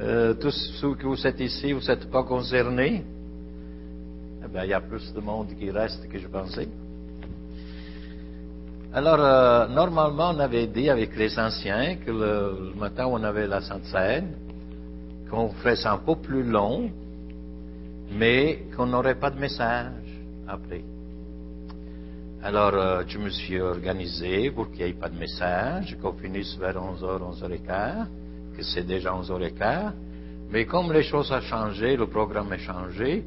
Euh, 0.00 0.34
tous 0.34 0.54
ceux 0.80 0.94
que 0.94 1.04
vous 1.04 1.26
êtes 1.26 1.40
ici, 1.40 1.72
vous 1.72 1.80
n'êtes 1.80 2.08
pas 2.12 2.22
concernés? 2.22 3.02
Eh 4.44 4.48
bien, 4.52 4.62
il 4.62 4.70
y 4.70 4.72
a 4.72 4.80
plus 4.80 5.12
de 5.12 5.20
monde 5.20 5.48
qui 5.58 5.68
reste 5.72 6.08
que 6.08 6.18
je 6.20 6.28
pensais. 6.28 6.68
Alors, 8.92 9.18
euh, 9.18 9.66
normalement, 9.66 10.30
on 10.30 10.38
avait 10.38 10.68
dit 10.68 10.88
avec 10.88 11.16
les 11.16 11.36
anciens 11.40 11.96
que 11.96 12.12
le, 12.12 12.70
le 12.72 12.78
matin, 12.78 13.06
on 13.08 13.20
avait 13.24 13.48
la 13.48 13.60
Sainte 13.62 13.86
Seine, 13.86 14.28
qu'on 15.28 15.48
ferait 15.48 15.74
ça 15.74 15.92
un 15.94 15.98
peu 15.98 16.14
plus 16.14 16.44
long, 16.44 16.88
mais 18.14 18.66
qu'on 18.76 18.86
n'aurait 18.86 19.18
pas 19.18 19.30
de 19.30 19.38
message 19.38 19.92
après. 20.46 20.82
Alors, 22.42 22.74
euh, 22.74 23.02
je 23.06 23.18
me 23.18 23.30
suis 23.30 23.58
organisé 23.58 24.50
pour 24.50 24.70
qu'il 24.70 24.84
n'y 24.84 24.90
ait 24.90 24.94
pas 24.94 25.08
de 25.08 25.18
message, 25.18 25.96
qu'on 26.00 26.12
finisse 26.12 26.56
vers 26.58 26.76
11h, 26.76 27.40
11h15, 27.40 28.06
que 28.56 28.62
c'est 28.62 28.86
déjà 28.86 29.12
11h15. 29.12 29.92
Mais 30.50 30.66
comme 30.66 30.92
les 30.92 31.02
choses 31.02 31.32
ont 31.32 31.40
changé, 31.40 31.96
le 31.96 32.06
programme 32.06 32.52
a 32.52 32.58
changé, 32.58 33.24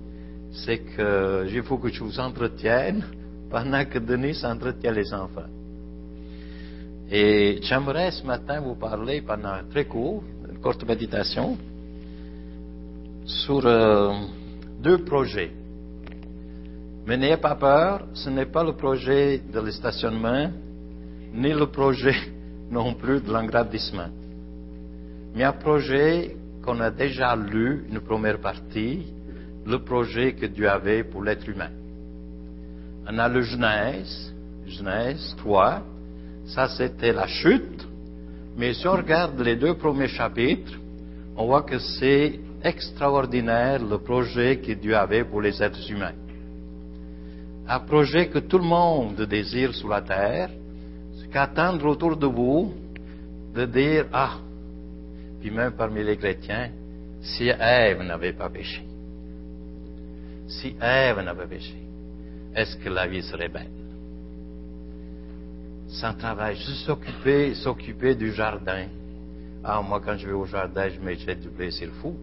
c'est 0.51 0.77
que 0.95 1.47
il 1.49 1.63
faut 1.63 1.77
que 1.77 1.89
je 1.89 2.03
vous 2.03 2.19
entretienne 2.19 3.03
pendant 3.49 3.83
que 3.85 3.97
Denis 3.99 4.39
entretient 4.45 4.91
les 4.91 5.11
enfants. 5.13 5.49
Et 7.09 7.59
j'aimerais 7.63 8.11
ce 8.11 8.25
matin 8.25 8.59
vous 8.59 8.75
parler 8.75 9.21
pendant 9.21 9.57
très 9.71 9.85
court, 9.85 10.23
une 10.47 10.59
courte 10.59 10.85
méditation, 10.87 11.57
sur 13.25 13.65
euh, 13.65 14.13
deux 14.81 14.99
projets. 14.99 15.51
Mais 17.05 17.17
n'ayez 17.17 17.37
pas 17.37 17.55
peur, 17.55 18.05
ce 18.13 18.29
n'est 18.29 18.45
pas 18.45 18.63
le 18.63 18.73
projet 18.73 19.41
de 19.53 19.59
le 19.59 19.71
stationnement, 19.71 20.51
ni 21.33 21.53
le 21.53 21.67
projet 21.67 22.15
non 22.71 22.93
plus 22.93 23.21
de 23.21 23.31
l'engrandissement. 23.31 24.09
Mais 25.33 25.43
un 25.43 25.53
projet 25.53 26.35
qu'on 26.63 26.79
a 26.81 26.91
déjà 26.91 27.35
lu, 27.35 27.85
une 27.89 28.01
première 28.01 28.39
partie, 28.39 29.05
le 29.65 29.79
projet 29.79 30.33
que 30.33 30.45
Dieu 30.45 30.69
avait 30.69 31.03
pour 31.03 31.23
l'être 31.23 31.47
humain. 31.47 31.69
On 33.09 33.17
a 33.17 33.29
le 33.29 33.41
Genèse, 33.41 34.33
Genèse 34.65 35.33
3, 35.37 35.81
ça 36.47 36.67
c'était 36.69 37.13
la 37.13 37.27
chute, 37.27 37.87
mais 38.57 38.73
si 38.73 38.87
on 38.87 38.93
regarde 38.93 39.39
les 39.39 39.55
deux 39.55 39.75
premiers 39.75 40.07
chapitres, 40.07 40.73
on 41.37 41.45
voit 41.45 41.61
que 41.61 41.77
c'est 41.77 42.39
extraordinaire 42.63 43.83
le 43.83 43.97
projet 43.99 44.57
que 44.57 44.71
Dieu 44.73 44.95
avait 44.95 45.23
pour 45.23 45.41
les 45.41 45.61
êtres 45.61 45.91
humains. 45.91 46.15
Un 47.67 47.79
projet 47.81 48.29
que 48.29 48.39
tout 48.39 48.57
le 48.57 48.63
monde 48.63 49.21
désire 49.23 49.75
sur 49.75 49.89
la 49.89 50.01
terre, 50.01 50.49
c'est 51.19 51.29
qu'attendre 51.29 51.85
autour 51.85 52.15
de 52.15 52.27
vous, 52.27 52.73
de 53.53 53.65
dire, 53.65 54.05
ah, 54.13 54.37
puis 55.39 55.51
même 55.51 55.73
parmi 55.73 56.03
les 56.03 56.17
chrétiens, 56.17 56.71
si 57.21 57.49
Ève 57.49 58.01
n'avait 58.03 58.33
pas 58.33 58.49
péché, 58.49 58.83
si 60.47 60.75
Ève 60.81 61.19
n'avait 61.19 61.47
péché, 61.47 61.75
est-ce 62.55 62.77
que 62.77 62.89
la 62.89 63.05
vie 63.05 63.21
serait 63.21 63.49
belle? 63.49 63.67
Sans 65.89 66.13
travail, 66.13 66.55
juste 66.55 66.85
s'occuper, 66.85 67.53
s'occuper 67.55 68.15
du 68.15 68.31
jardin. 68.31 68.85
Ah, 69.63 69.81
moi, 69.81 70.01
quand 70.03 70.17
je 70.17 70.27
vais 70.27 70.33
au 70.33 70.45
jardin, 70.45 70.89
je 70.89 70.99
me 70.99 71.13
jette 71.13 71.41
du 71.41 71.49
blé, 71.49 71.71
c'est 71.71 71.85
le 71.85 71.91
fou. 71.93 72.15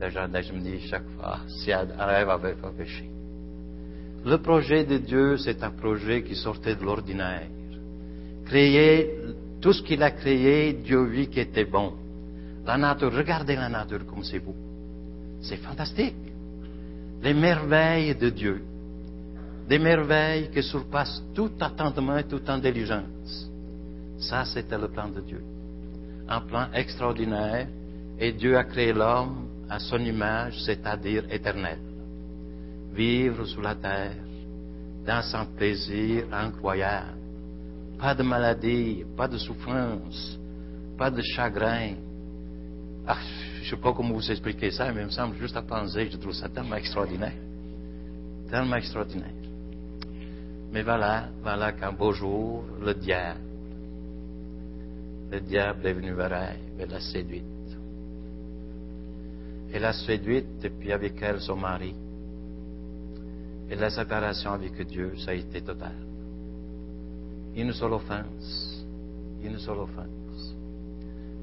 Le 0.00 0.08
jardin, 0.08 0.40
je 0.40 0.52
me 0.54 0.60
dis 0.60 0.80
chaque 0.88 1.06
fois, 1.18 1.40
si 1.46 1.70
Ève 1.70 1.94
n'avait 1.96 2.54
pas 2.54 2.70
péché. 2.70 3.10
Le 4.24 4.36
projet 4.38 4.84
de 4.84 4.96
Dieu, 4.96 5.36
c'est 5.36 5.62
un 5.62 5.70
projet 5.70 6.22
qui 6.22 6.34
sortait 6.34 6.74
de 6.74 6.82
l'ordinaire. 6.82 7.48
Créer, 8.46 9.10
tout 9.60 9.74
ce 9.74 9.82
qu'il 9.82 10.02
a 10.02 10.10
créé, 10.10 10.72
Dieu 10.72 11.04
vit 11.04 11.28
qui 11.28 11.40
était 11.40 11.66
bon. 11.66 11.92
La 12.64 12.78
nature, 12.78 13.12
regardez 13.12 13.56
la 13.56 13.68
nature 13.68 14.06
comme 14.06 14.24
c'est 14.24 14.38
beau. 14.38 14.54
C'est 15.42 15.56
fantastique. 15.56 16.16
Les 17.22 17.34
merveilles 17.34 18.14
de 18.14 18.30
Dieu. 18.30 18.62
Des 19.68 19.78
merveilles 19.78 20.50
qui 20.50 20.62
surpassent 20.62 21.22
tout 21.34 21.50
attendement 21.60 22.16
et 22.16 22.24
toute 22.24 22.48
intelligence. 22.48 23.50
Ça, 24.18 24.44
c'était 24.46 24.78
le 24.78 24.88
plan 24.88 25.08
de 25.08 25.20
Dieu. 25.20 25.42
Un 26.26 26.40
plan 26.40 26.68
extraordinaire. 26.72 27.68
Et 28.18 28.32
Dieu 28.32 28.56
a 28.56 28.64
créé 28.64 28.92
l'homme 28.92 29.46
à 29.70 29.78
son 29.78 29.98
image, 30.00 30.60
c'est-à-dire 30.64 31.24
éternel. 31.30 31.78
Vivre 32.92 33.44
sous 33.44 33.60
la 33.60 33.76
terre, 33.76 34.16
dans 35.06 35.36
un 35.36 35.44
plaisir 35.44 36.24
incroyable. 36.32 37.18
Pas 37.96 38.14
de 38.14 38.24
maladie, 38.24 39.04
pas 39.16 39.28
de 39.28 39.38
souffrance, 39.38 40.38
pas 40.98 41.10
de 41.10 41.22
chagrin. 41.22 41.94
Ah, 43.06 43.18
je 43.58 43.60
ne 43.60 43.70
sais 43.70 43.76
pas 43.76 43.92
comment 43.92 44.14
vous 44.14 44.30
expliquer 44.30 44.72
ça, 44.72 44.92
mais 44.92 45.02
il 45.02 45.06
me 45.06 45.10
semble 45.10 45.36
juste 45.36 45.56
à 45.56 45.62
penser, 45.62 46.08
je 46.10 46.16
trouve 46.16 46.32
ça 46.32 46.48
tellement 46.48 46.76
extraordinaire. 46.76 47.34
Tellement 48.50 48.76
extraordinaire. 48.76 49.34
Mais 50.72 50.82
voilà, 50.82 51.28
voilà 51.42 51.72
qu'un 51.72 51.92
beau 51.92 52.12
jour, 52.12 52.64
le 52.80 52.94
diable, 52.94 53.40
le 55.30 55.40
diable 55.40 55.86
est 55.86 55.92
venu 55.92 56.12
vers 56.12 56.32
elle, 56.32 56.58
elle 56.78 56.90
l'a 56.90 57.00
séduite. 57.00 57.59
Elle 59.72 59.82
l'a 59.82 59.92
séduite, 59.92 60.64
et 60.64 60.70
puis 60.70 60.92
avec 60.92 61.20
elle, 61.22 61.40
son 61.40 61.56
mari. 61.56 61.94
Et 63.70 63.76
la 63.76 63.90
séparation 63.90 64.52
avec 64.52 64.80
Dieu, 64.86 65.14
ça 65.18 65.30
a 65.30 65.34
été 65.34 65.60
total. 65.62 65.94
Une 67.54 67.72
seule 67.72 67.92
offense. 67.92 68.84
Une 69.42 69.58
seule 69.58 69.78
offense. 69.78 70.56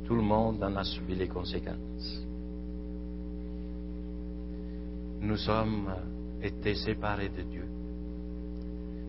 Tout 0.05 0.15
le 0.15 0.21
monde 0.21 0.61
en 0.63 0.75
a 0.75 0.83
subi 0.83 1.15
les 1.15 1.27
conséquences. 1.27 2.21
Nous 5.21 5.37
sommes 5.37 5.93
été 6.41 6.75
séparés 6.75 7.29
de 7.29 7.41
Dieu. 7.43 7.65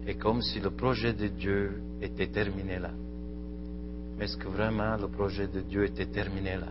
Et 0.07 0.14
comme 0.14 0.40
si 0.40 0.61
le 0.61 0.70
projet 0.70 1.12
de 1.12 1.28
Dieu 1.28 1.83
était 2.00 2.28
terminé 2.28 2.78
là. 2.78 2.92
Mais 4.16 4.24
est-ce 4.24 4.37
que 4.37 4.48
vraiment 4.48 4.96
le 4.96 5.09
projet 5.09 5.46
de 5.48 5.61
Dieu 5.61 5.85
était 5.85 6.07
terminé 6.07 6.57
là? 6.57 6.68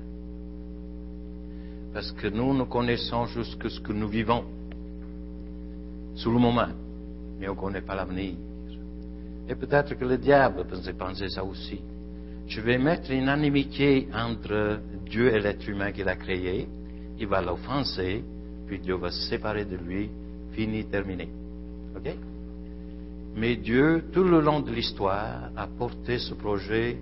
Parce 1.94 2.12
que 2.12 2.28
nous, 2.28 2.54
nous 2.54 2.66
connaissons 2.66 3.26
jusque 3.28 3.70
ce 3.70 3.80
que 3.80 3.94
nous 3.94 4.08
vivons 4.08 4.44
sous 6.16 6.32
le 6.32 6.40
moment, 6.40 6.68
mais 7.40 7.48
on 7.48 7.56
ne 7.56 7.60
connaît 7.60 7.82
pas 7.82 7.96
l'avenir. 7.96 8.34
Et 9.50 9.56
peut-être 9.56 9.96
que 9.96 10.06
le 10.06 10.18
diable 10.18 10.66
pensait 10.66 10.94
penser 10.94 11.30
ça 11.30 11.44
aussi. 11.44 11.80
Je 12.48 12.62
vais 12.62 12.78
mettre 12.78 13.12
une 13.12 13.30
animité 13.30 14.08
entre 14.14 14.80
Dieu 15.10 15.34
et 15.34 15.40
l'être 15.40 15.68
humain 15.68 15.92
qu'il 15.92 16.08
a 16.08 16.16
créé. 16.16 16.68
Il 17.20 17.28
va 17.28 17.42
l'offenser, 17.42 18.24
puis 18.68 18.80
Dieu 18.80 18.96
va 18.96 19.12
se 19.12 19.30
séparer 19.30 19.66
de 19.66 19.76
lui. 19.76 20.10
Fini, 20.54 20.86
terminé. 20.86 21.30
OK? 21.96 22.16
Mais 23.36 23.56
Dieu, 23.56 24.06
tout 24.12 24.24
le 24.24 24.42
long 24.42 24.62
de 24.62 24.72
l'histoire, 24.72 25.52
a 25.56 25.68
porté 25.68 26.18
ce 26.18 26.34
projet 26.34 26.98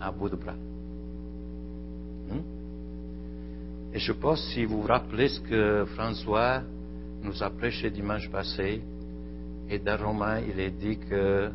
à 0.00 0.10
bout 0.10 0.28
de 0.28 0.36
bras. 0.36 0.54
Et 3.94 3.98
je 3.98 4.12
pense, 4.12 4.42
si 4.52 4.64
vous 4.64 4.82
vous 4.82 4.86
rappelez 4.86 5.28
ce 5.28 5.40
que 5.40 5.84
François 5.94 6.62
nous 7.22 7.42
a 7.42 7.50
prêché 7.50 7.90
dimanche 7.90 8.30
passé, 8.30 8.82
et 9.70 9.78
dans 9.78 9.96
Romain, 9.96 10.40
il 10.40 10.60
est 10.60 10.70
dit 10.70 10.98
que 10.98 11.50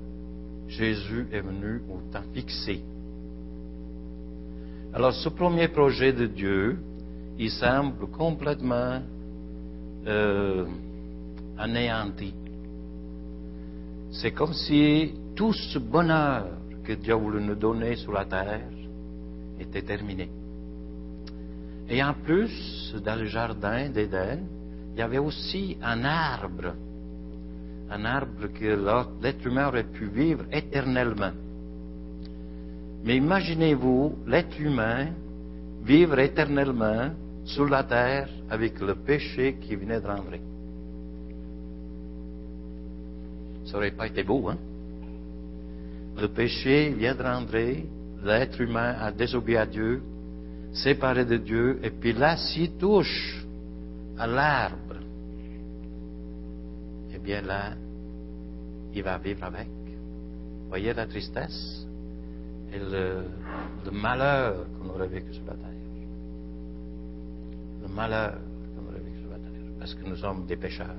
Jésus 0.67 1.28
est 1.32 1.41
venu 1.41 1.82
au 1.89 2.12
temps 2.12 2.24
fixé. 2.34 2.82
Alors 4.93 5.13
ce 5.13 5.30
premier 5.30 5.67
projet 5.67 6.13
de 6.13 6.28
Dieu, 6.28 6.78
il 7.39 7.50
semble 7.50 8.08
complètement 8.08 9.02
euh, 10.06 10.65
anéanti. 11.58 12.34
C'est 14.12 14.32
comme 14.32 14.54
si 14.54 15.13
tout 15.36 15.54
ce 15.54 15.80
bonheur 15.80 16.46
que 16.84 16.93
Dieu 16.93 17.15
voulait 17.15 17.41
nous 17.41 17.56
donner 17.56 17.96
sur 17.96 18.12
la 18.12 18.26
terre 18.26 18.62
était 19.60 19.82
terminé. 19.82 20.30
Et 21.93 22.01
en 22.01 22.15
plus, 22.15 22.95
dans 23.06 23.15
le 23.15 23.25
jardin 23.25 23.88
d'Éden, 23.88 24.39
il 24.93 24.97
y 24.97 25.01
avait 25.03 25.19
aussi 25.19 25.77
un 25.79 26.03
arbre, 26.03 26.73
un 27.91 28.03
arbre 28.03 28.47
que 28.51 29.21
l'être 29.21 29.45
humain 29.45 29.67
aurait 29.67 29.84
pu 29.84 30.08
vivre 30.08 30.43
éternellement. 30.51 31.34
Mais 33.03 33.17
imaginez-vous 33.17 34.15
l'être 34.25 34.60
humain 34.60 35.10
vivre 35.84 36.17
éternellement 36.17 37.12
sur 37.45 37.69
la 37.69 37.84
terre 37.84 38.27
avec 38.49 38.79
le 38.79 38.95
péché 38.95 39.58
qui 39.62 39.75
venait 39.75 40.01
de 40.01 40.08
rentrer. 40.08 40.41
Ça 43.65 43.73
n'aurait 43.73 43.91
pas 43.91 44.08
été 44.08 44.23
beau, 44.23 44.49
hein? 44.49 44.58
Le 46.19 46.27
péché 46.27 46.89
vient 46.89 47.13
de 47.13 47.21
rentrer, 47.21 47.86
l'être 48.23 48.60
humain 48.60 48.95
a 48.99 49.12
désobéi 49.12 49.58
à 49.58 49.67
Dieu, 49.67 50.01
séparé 50.74 51.26
de 51.26 51.38
Dieu, 51.38 51.80
et 51.84 51.92
puis 51.92 52.14
là, 52.14 52.36
s'il 52.38 52.72
touche 52.78 53.46
à 54.18 54.28
l'arbre, 54.28 54.96
eh 57.14 57.20
bien 57.20 57.42
là, 57.42 57.74
il 58.94 59.04
va 59.04 59.18
vivre 59.18 59.44
avec. 59.44 59.68
Voyez 60.70 60.94
la 60.94 61.06
tristesse 61.06 61.86
et 62.74 62.80
le, 62.80 63.24
malheur 63.92 64.66
qu'on 64.80 64.90
aurait 64.90 65.08
vécu 65.08 65.34
sur 65.34 65.46
la 65.46 65.54
terre. 65.54 65.70
Le 67.84 67.88
malheur 67.94 68.34
qu'on 68.76 68.90
aurait 68.90 69.04
vécu 69.04 69.24
la 69.30 69.38
terre, 69.38 69.62
parce 69.80 69.94
que 69.94 70.08
nous 70.08 70.16
sommes 70.16 70.46
des 70.46 70.56
pécheurs. 70.56 70.96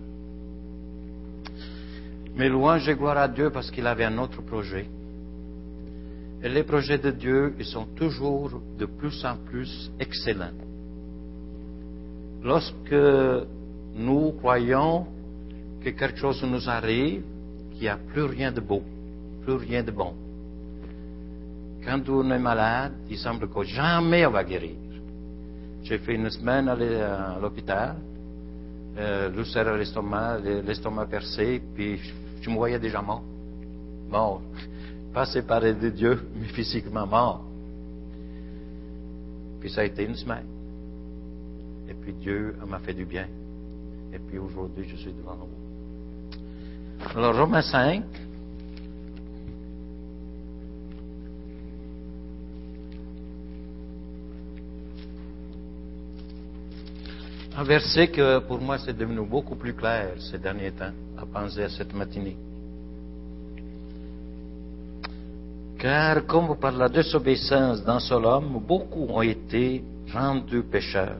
Mais 2.37 2.49
louange 2.49 2.89
et 2.89 2.95
gloire 2.95 3.19
à 3.19 3.29
Dieu 3.29 3.51
parce 3.51 3.71
qu'il 3.71 3.87
avait 3.87 4.05
un 4.05 4.19
autre 4.19 4.43
projet. 4.43 4.87
Et 6.45 6.49
les 6.51 6.63
projets 6.63 6.99
de 6.99 7.11
Dieu, 7.11 7.55
ils 7.59 7.65
sont 7.65 7.87
toujours 7.97 8.61
de 8.79 8.85
plus 8.85 9.25
en 9.25 9.37
plus 9.47 9.91
excellents. 9.99 10.53
Lorsque 12.43 12.95
nous 13.97 14.33
croyons 14.33 15.07
que 15.83 15.89
quelque 15.89 16.19
chose 16.19 16.45
nous 16.45 16.69
arrive, 16.69 17.23
qu'il 17.73 17.81
n'y 17.81 17.89
a 17.89 17.97
plus 17.97 18.25
rien 18.25 18.53
de 18.53 18.61
beau, 18.61 18.83
plus 19.43 19.55
rien 19.55 19.83
de 19.83 19.91
bon. 19.91 20.13
Quand 21.83 22.07
on 22.11 22.31
est 22.31 22.39
malade, 22.39 22.93
il 23.09 23.17
semble 23.17 23.49
que 23.49 23.63
jamais 23.63 24.27
on 24.27 24.31
va 24.31 24.45
guérir. 24.45 24.77
J'ai 25.83 25.97
fait 25.97 26.15
une 26.15 26.29
semaine 26.29 26.69
à 26.69 27.39
l'hôpital, 27.41 27.97
euh, 28.99 29.31
l'ulcère 29.31 29.69
à 29.69 29.79
l'estomac, 29.79 30.41
l'estomac 30.41 31.07
percé, 31.07 31.63
puis 31.75 31.99
je 32.43 32.51
me 32.51 32.57
voyais 32.57 32.79
déjà 32.79 33.01
mort. 33.01 33.25
Mort. 34.11 34.43
Pas 35.15 35.27
séparé 35.27 35.73
de 35.75 35.91
Dieu, 35.91 36.29
mais 36.35 36.49
physiquement 36.49 37.07
mort. 37.07 37.45
Puis 39.61 39.71
ça 39.71 39.83
a 39.83 39.85
été 39.85 40.05
une 40.05 40.17
semaine. 40.17 40.47
Et 41.89 41.95
puis 41.95 42.13
Dieu 42.15 42.57
m'a 42.67 42.81
fait 42.81 42.95
du 42.95 43.05
bien. 43.05 43.29
Et 44.13 44.19
puis 44.19 44.39
aujourd'hui, 44.39 44.85
je 44.89 44.97
suis 44.97 45.13
devant 45.13 45.37
vous. 45.37 47.17
Alors, 47.17 47.37
Romains 47.37 47.63
5. 47.63 48.05
Un 57.57 57.63
verset 57.63 58.09
que 58.09 58.41
pour 58.41 58.61
moi 58.61 58.79
c'est 58.79 58.97
devenu 58.97 59.25
beaucoup 59.25 59.55
plus 59.55 59.75
clair 59.75 60.15
ces 60.19 60.39
derniers 60.39 60.73
temps 60.73 60.91
à 61.17 61.25
penser 61.25 61.63
à 61.63 61.69
cette 61.69 61.95
matinée. 61.95 62.37
Car 65.85 66.25
comme 66.25 66.57
par 66.57 66.73
la 66.73 66.89
désobéissance 66.89 67.85
d'un 67.85 68.01
seul 68.01 68.25
homme, 68.25 68.59
beaucoup 68.67 69.05
ont 69.07 69.21
été 69.21 69.85
rendus 70.15 70.63
pécheurs. 70.63 71.19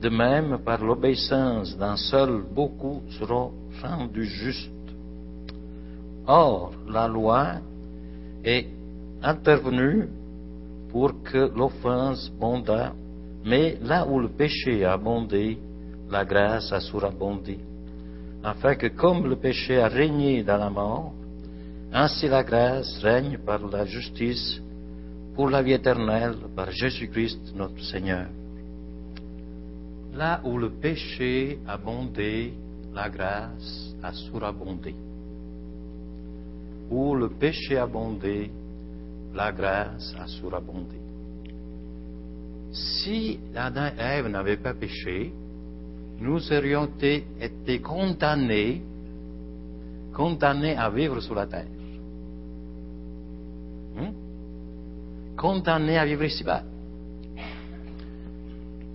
De 0.00 0.08
même, 0.08 0.58
par 0.64 0.84
l'obéissance 0.84 1.76
d'un 1.76 1.96
seul, 1.96 2.44
beaucoup 2.54 3.02
seront 3.18 3.50
rendus 3.82 4.26
justes. 4.26 4.70
Or, 6.28 6.74
la 6.88 7.08
loi 7.08 7.54
est 8.44 8.68
intervenue 9.20 10.08
pour 10.90 11.20
que 11.24 11.50
l'offense 11.56 12.30
bonda, 12.38 12.92
mais 13.44 13.78
là 13.82 14.06
où 14.06 14.20
le 14.20 14.28
péché 14.28 14.84
a 14.84 14.92
abondé, 14.92 15.58
la 16.08 16.24
grâce 16.24 16.72
a 16.72 16.78
surabondé. 16.78 17.58
Afin 18.44 18.76
que 18.76 18.86
comme 18.86 19.26
le 19.26 19.34
péché 19.34 19.80
a 19.80 19.88
régné 19.88 20.44
dans 20.44 20.58
la 20.58 20.70
mort, 20.70 21.12
ainsi 21.94 22.26
la 22.26 22.42
grâce 22.42 22.98
règne 23.02 23.38
par 23.38 23.64
la 23.68 23.84
justice 23.84 24.60
pour 25.36 25.48
la 25.48 25.62
vie 25.62 25.74
éternelle 25.74 26.34
par 26.56 26.72
Jésus-Christ 26.72 27.54
notre 27.54 27.80
Seigneur. 27.84 28.26
Là 30.12 30.40
où 30.44 30.58
le 30.58 30.70
péché 30.70 31.60
a 31.68 31.74
abondé, 31.74 32.52
la 32.92 33.08
grâce 33.08 33.94
a 34.02 34.12
surabondé. 34.12 34.94
Où 36.90 37.14
le 37.14 37.28
péché 37.28 37.78
a 37.78 37.84
abondé, 37.84 38.50
la 39.32 39.52
grâce 39.52 40.14
a 40.18 40.26
surabondé. 40.26 40.96
Si 42.72 43.38
Adam 43.54 43.86
et 43.86 44.00
Ève 44.00 44.26
n'avaient 44.26 44.56
pas 44.56 44.74
péché, 44.74 45.32
nous 46.18 46.52
aurions 46.52 46.88
été 47.40 47.80
condamnés, 47.80 48.82
condamnés 50.12 50.76
à 50.76 50.90
vivre 50.90 51.20
sur 51.20 51.36
la 51.36 51.46
terre. 51.46 51.66
Condamnés 55.36 55.98
à 55.98 56.04
vivre 56.04 56.24
ici-bas. 56.24 56.62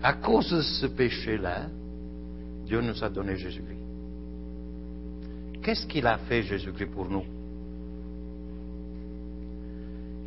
À 0.02 0.14
cause 0.14 0.50
de 0.52 0.62
ce 0.62 0.86
péché-là, 0.86 1.68
Dieu 2.66 2.82
nous 2.82 3.04
a 3.04 3.10
donné 3.10 3.36
Jésus-Christ. 3.36 3.80
Qu'est-ce 5.62 5.86
qu'il 5.88 6.08
a 6.08 6.18
fait 6.18 6.44
Jésus-Christ 6.44 6.92
pour 6.92 7.10
nous? 7.10 7.26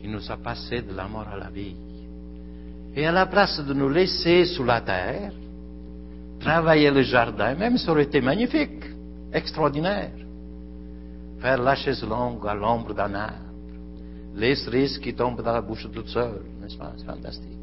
Il 0.03 0.11
nous 0.11 0.31
a 0.31 0.37
passé 0.37 0.83
de 0.83 0.92
la 0.92 1.09
mort 1.09 1.29
à 1.29 1.37
la 1.37 1.48
vie. 1.48 1.77
Et 2.94 3.07
à 3.07 3.12
la 3.12 3.27
place 3.27 3.59
de 3.61 3.72
nous 3.72 3.88
laisser 3.88 4.44
sous 4.44 4.64
la 4.64 4.81
terre, 4.81 5.33
travailler 6.40 6.90
le 6.90 7.03
jardin, 7.03 7.55
même 7.55 7.79
ça 7.79 7.92
aurait 7.92 8.03
été 8.03 8.20
magnifique, 8.20 8.85
extraordinaire. 9.33 10.11
Faire 11.38 11.62
la 11.62 11.75
chaise 11.75 12.05
longue 12.05 12.46
à 12.46 12.55
l'ombre 12.55 12.92
d'un 12.92 13.14
arbre, 13.14 13.52
les 14.35 14.55
cerises 14.55 14.99
qui 14.99 15.14
tombent 15.14 15.42
dans 15.42 15.53
la 15.53 15.61
bouche 15.61 15.87
toute 15.92 16.09
seule, 16.09 16.40
n'est-ce 16.61 16.77
pas? 16.77 16.92
C'est 16.97 17.05
fantastique. 17.05 17.59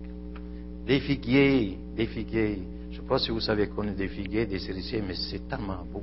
Des 0.85 0.99
figuiers, 0.99 1.77
des 1.95 2.05
figuiers. 2.05 2.61
Je 2.91 2.97
ne 2.97 3.01
sais 3.01 3.07
pas 3.07 3.19
si 3.19 3.31
vous 3.31 3.39
savez 3.39 3.67
qu'on 3.67 3.83
des 3.83 4.07
figuiers, 4.07 4.45
des 4.45 4.59
cerisiers, 4.59 5.01
mais 5.05 5.15
c'est 5.15 5.47
tellement 5.47 5.83
beau. 5.91 6.01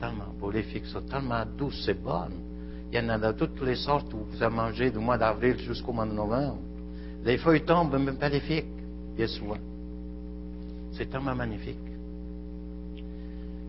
Tellement 0.00 0.32
beau. 0.38 0.50
Les 0.50 0.62
figues 0.62 0.86
sont 0.86 1.02
tellement 1.02 1.44
douces 1.58 1.88
et 1.88 1.94
bonnes. 1.94 2.40
Il 2.90 2.96
y 2.96 3.00
en 3.00 3.08
a 3.08 3.18
de 3.18 3.32
toutes 3.32 3.62
les 3.62 3.76
sortes 3.76 4.12
où 4.12 4.18
vous 4.30 4.42
avez 4.42 4.54
mangé 4.54 4.90
du 4.90 4.98
mois 4.98 5.16
d'avril 5.16 5.58
jusqu'au 5.58 5.92
mois 5.92 6.06
de 6.06 6.12
novembre. 6.12 6.58
Les 7.24 7.38
feuilles 7.38 7.64
tombent, 7.64 7.96
même 7.98 8.18
pas 8.18 8.28
les 8.28 8.40
figues, 8.40 8.66
bien 9.16 9.26
souvent. 9.28 9.58
C'est 10.92 11.08
tellement 11.08 11.34
magnifique. 11.34 11.78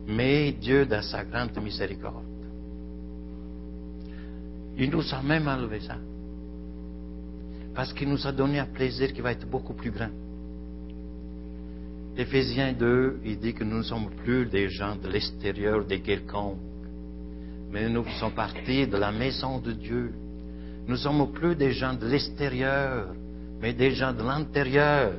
Mais 0.08 0.52
Dieu, 0.52 0.86
dans 0.86 1.02
sa 1.02 1.24
grande 1.24 1.56
miséricorde, 1.64 2.26
il 4.78 4.90
nous 4.90 5.14
a 5.14 5.22
même 5.22 5.48
enlevé 5.48 5.80
ça. 5.82 5.98
Parce 7.76 7.94
qu'il 7.94 8.10
nous 8.10 8.26
a 8.28 8.32
donné 8.32 8.60
un 8.60 8.66
plaisir 8.66 9.14
qui 9.14 9.22
va 9.22 9.32
être 9.32 9.48
beaucoup 9.48 9.74
plus 9.74 9.92
grand. 9.92 10.10
Éphésiens 12.16 12.74
2, 12.74 13.22
il 13.26 13.40
dit 13.40 13.54
que 13.54 13.64
nous 13.64 13.78
ne 13.78 13.84
sommes 13.84 14.10
plus 14.24 14.46
des 14.46 14.70
gens 14.70 14.96
de 14.96 15.08
l'extérieur, 15.08 15.84
des 15.86 16.00
quelconques, 16.00 16.60
mais 17.72 17.90
nous 17.90 18.06
sommes 18.20 18.34
partis 18.34 18.86
de 18.86 18.98
la 18.98 19.12
maison 19.12 19.58
de 19.58 19.72
Dieu. 19.72 20.14
Nous 20.86 20.94
ne 20.94 21.00
sommes 21.00 21.32
plus 21.32 21.56
des 21.56 21.72
gens 21.72 21.94
de 21.94 22.06
l'extérieur, 22.06 23.08
mais 23.60 23.74
des 23.74 23.92
gens 23.92 24.14
de 24.14 24.22
l'intérieur. 24.22 25.14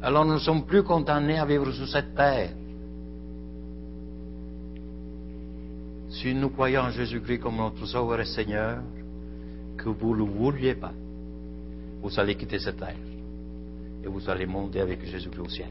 Alors 0.00 0.24
nous 0.24 0.34
ne 0.34 0.38
sommes 0.38 0.64
plus 0.64 0.84
condamnés 0.84 1.38
à 1.38 1.44
vivre 1.44 1.72
sur 1.72 1.88
cette 1.88 2.14
terre. 2.14 2.50
Si 6.20 6.34
nous 6.34 6.50
croyons 6.50 6.80
en 6.80 6.90
Jésus-Christ 6.90 7.38
comme 7.38 7.58
notre 7.58 7.86
Sauveur 7.86 8.20
et 8.20 8.24
Seigneur, 8.24 8.82
que 9.76 9.88
vous 9.88 10.14
ne 10.14 10.18
le 10.18 10.24
vouliez 10.24 10.74
pas, 10.74 10.92
vous 12.02 12.18
allez 12.18 12.34
quitter 12.34 12.58
cette 12.58 12.78
terre 12.78 12.96
et 14.02 14.08
vous 14.08 14.28
allez 14.28 14.46
monter 14.46 14.80
avec 14.80 15.04
Jésus-Christ 15.04 15.40
au 15.40 15.48
ciel. 15.48 15.68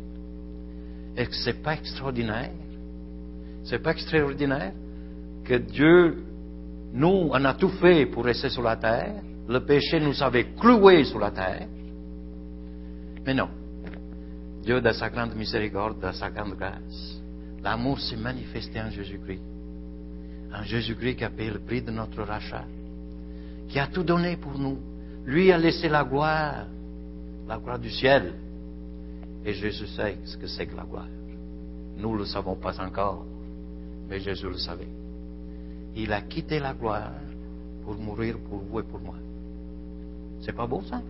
Est-ce 1.17 1.29
que 1.29 1.35
ce 1.35 1.49
n'est 1.49 1.61
pas 1.61 1.73
extraordinaire? 1.73 2.51
C'est 3.65 3.79
pas 3.79 3.91
extraordinaire 3.91 4.71
que 5.43 5.55
Dieu 5.55 6.23
nous 6.93 7.29
en 7.33 7.43
a 7.43 7.53
tout 7.55 7.69
fait 7.69 8.05
pour 8.05 8.23
rester 8.23 8.49
sur 8.49 8.61
la 8.61 8.77
terre. 8.77 9.15
Le 9.49 9.59
péché 9.65 9.99
nous 9.99 10.23
avait 10.23 10.53
cloués 10.53 11.03
sur 11.03 11.19
la 11.19 11.31
terre. 11.31 11.67
Mais 13.25 13.33
non. 13.33 13.49
Dieu, 14.63 14.79
dans 14.79 14.93
sa 14.93 15.09
grande 15.09 15.35
miséricorde, 15.35 15.99
dans 15.99 16.13
sa 16.13 16.29
grande 16.29 16.55
grâce, 16.55 17.21
l'amour 17.61 17.99
s'est 17.99 18.15
manifesté 18.15 18.79
en 18.79 18.89
Jésus-Christ. 18.89 19.56
Jésus-Christ 20.63 21.15
qui 21.15 21.23
a 21.23 21.29
payé 21.29 21.51
le 21.51 21.59
prix 21.59 21.81
de 21.81 21.91
notre 21.91 22.23
rachat, 22.23 22.65
qui 23.67 23.79
a 23.79 23.87
tout 23.87 24.03
donné 24.03 24.37
pour 24.37 24.57
nous. 24.57 24.77
Lui 25.25 25.51
a 25.51 25.57
laissé 25.57 25.89
la 25.89 26.03
gloire, 26.03 26.65
la 27.47 27.57
gloire 27.57 27.79
du 27.79 27.89
ciel. 27.89 28.33
Et 29.45 29.53
Jésus 29.53 29.87
sait 29.87 30.17
ce 30.25 30.37
que 30.37 30.47
c'est 30.47 30.65
que 30.65 30.75
la 30.75 30.83
gloire. 30.83 31.07
Nous 31.97 32.13
ne 32.13 32.17
le 32.19 32.25
savons 32.25 32.55
pas 32.55 32.79
encore, 32.81 33.25
mais 34.09 34.19
Jésus 34.19 34.47
le 34.47 34.57
savait. 34.57 34.87
Il 35.95 36.13
a 36.13 36.21
quitté 36.21 36.59
la 36.59 36.73
gloire 36.73 37.11
pour 37.83 37.95
mourir 37.95 38.37
pour 38.49 38.59
vous 38.59 38.79
et 38.79 38.83
pour 38.83 38.99
moi. 38.99 39.15
C'est 40.41 40.55
pas 40.55 40.67
beau 40.67 40.81
ça? 40.89 41.01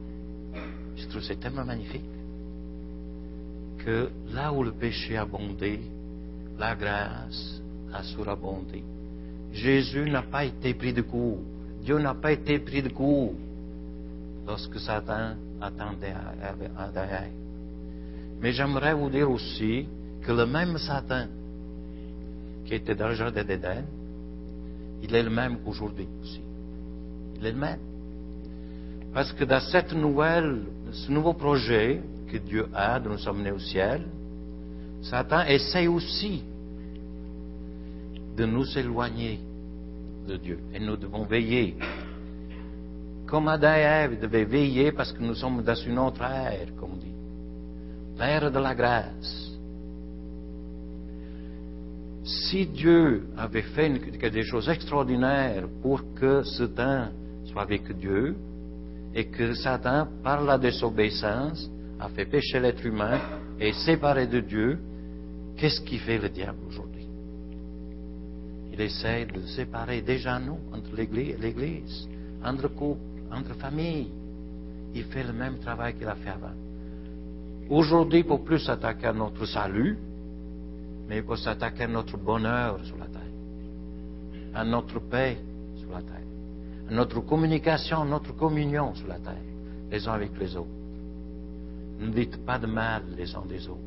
Je 0.95 1.05
trouve 1.07 1.21
c'est 1.21 1.39
tellement 1.39 1.65
magnifique 1.65 2.05
que 3.77 4.09
là 4.33 4.51
où 4.51 4.63
le 4.63 4.71
péché 4.71 5.15
a 5.15 5.21
abondé, 5.21 5.79
la 6.57 6.75
grâce 6.75 7.61
a 7.93 8.03
surabondé. 8.03 8.83
Jésus 9.53 10.09
n'a 10.09 10.23
pas 10.23 10.45
été 10.45 10.73
pris 10.73 10.93
de 10.93 11.01
court. 11.01 11.39
Dieu 11.83 11.97
n'a 11.99 12.13
pas 12.13 12.31
été 12.31 12.59
pris 12.59 12.81
de 12.81 12.89
court 12.89 13.33
lorsque 14.45 14.79
Satan 14.79 15.35
attendait 15.61 16.13
à 16.77 16.87
derrière. 16.89 17.29
Mais 18.41 18.51
j'aimerais 18.51 18.93
vous 18.93 19.09
dire 19.09 19.29
aussi 19.29 19.87
que 20.21 20.31
le 20.31 20.45
même 20.45 20.77
Satan 20.77 21.27
qui 22.65 22.75
était 22.75 22.95
dans 22.95 23.07
le 23.07 23.15
jardin 23.15 23.43
d'Éden, 23.43 23.85
il 25.01 25.15
est 25.15 25.23
le 25.23 25.29
même 25.29 25.57
aujourd'hui 25.65 26.07
aussi. 26.21 26.41
Il 27.39 27.45
est 27.45 27.51
le 27.51 27.57
même. 27.57 27.79
Parce 29.13 29.31
que 29.31 29.45
dans 29.45 29.59
ce 29.59 31.11
nouveau 31.11 31.33
projet 31.33 32.01
que 32.31 32.37
Dieu 32.37 32.67
a 32.73 32.99
de 32.99 33.09
nous 33.09 33.27
emmener 33.27 33.51
au 33.51 33.59
ciel, 33.59 34.03
Satan 35.01 35.43
essaie 35.45 35.87
aussi 35.87 36.43
de 38.37 38.45
nous 38.45 38.77
éloigner 38.77 39.39
de 40.27 40.37
Dieu. 40.37 40.59
Et 40.73 40.79
nous 40.79 40.95
devons 40.95 41.23
veiller. 41.23 41.75
Comme 43.25 43.47
Adam 43.47 43.75
et 43.75 43.81
Ève 43.81 44.19
devaient 44.21 44.45
veiller 44.45 44.91
parce 44.91 45.11
que 45.11 45.21
nous 45.21 45.33
sommes 45.33 45.63
dans 45.63 45.75
une 45.75 45.99
autre 45.99 46.21
ère, 46.21 46.67
comme 46.79 46.91
on 46.93 46.97
dit. 46.97 47.15
L'ère 48.17 48.51
de 48.51 48.59
la 48.59 48.73
grâce. 48.73 49.51
Si 52.23 52.67
Dieu 52.67 53.27
avait 53.37 53.61
fait 53.61 53.89
des 54.29 54.43
choses 54.43 54.69
extraordinaires 54.69 55.65
pour 55.81 56.01
que 56.13 56.41
temps 56.67 57.09
soit 57.45 57.61
avec 57.61 57.91
Dieu, 57.97 58.35
et 59.15 59.25
que 59.25 59.53
Satan, 59.53 60.07
par 60.23 60.43
la 60.43 60.57
désobéissance, 60.57 61.69
a 61.99 62.09
fait 62.09 62.25
pécher 62.25 62.59
l'être 62.59 62.85
humain 62.85 63.19
et 63.59 63.73
séparé 63.73 64.27
de 64.27 64.41
Dieu, 64.41 64.77
qu'est-ce 65.55 65.81
qui 65.81 65.97
fait 65.97 66.19
le 66.19 66.29
diable 66.29 66.59
aujourd'hui? 66.67 66.96
Il 68.77 68.83
essaie 68.83 69.25
de 69.25 69.41
séparer 69.47 70.03
déjà 70.03 70.39
nous, 70.39 70.59
entre 70.71 70.95
l'Église, 70.95 72.07
entre 72.43 72.67
couples, 72.67 73.01
entre 73.31 73.55
familles. 73.55 74.11
Il 74.93 75.03
fait 75.05 75.23
le 75.23 75.33
même 75.33 75.57
travail 75.57 75.95
qu'il 75.95 76.07
a 76.07 76.13
fait 76.13 76.29
avant. 76.29 76.53
Aujourd'hui, 77.69 78.23
pour 78.23 78.43
plus 78.43 78.59
s'attaquer 78.59 79.07
à 79.07 79.13
notre 79.13 79.45
salut, 79.45 79.97
mais 81.09 81.23
pour 81.23 81.39
s'attaquer 81.39 81.83
à 81.83 81.87
notre 81.87 82.17
bonheur 82.17 82.79
sur 82.85 82.97
la 82.97 83.07
terre, 83.07 83.21
à 84.53 84.63
notre 84.63 84.99
paix 84.99 85.37
sur 85.77 85.89
la 85.89 86.01
terre, 86.01 86.27
à 86.87 86.93
notre 86.93 87.21
communication, 87.21 88.05
notre 88.05 88.35
communion 88.35 88.93
sur 88.93 89.07
la 89.07 89.17
terre, 89.17 89.41
les 89.91 90.07
uns 90.07 90.13
avec 90.13 90.37
les 90.39 90.55
autres. 90.55 90.67
Ne 91.99 92.09
dites 92.09 92.45
pas 92.45 92.59
de 92.59 92.67
mal 92.67 93.01
les 93.17 93.35
uns 93.35 93.45
des 93.49 93.67
autres. 93.67 93.79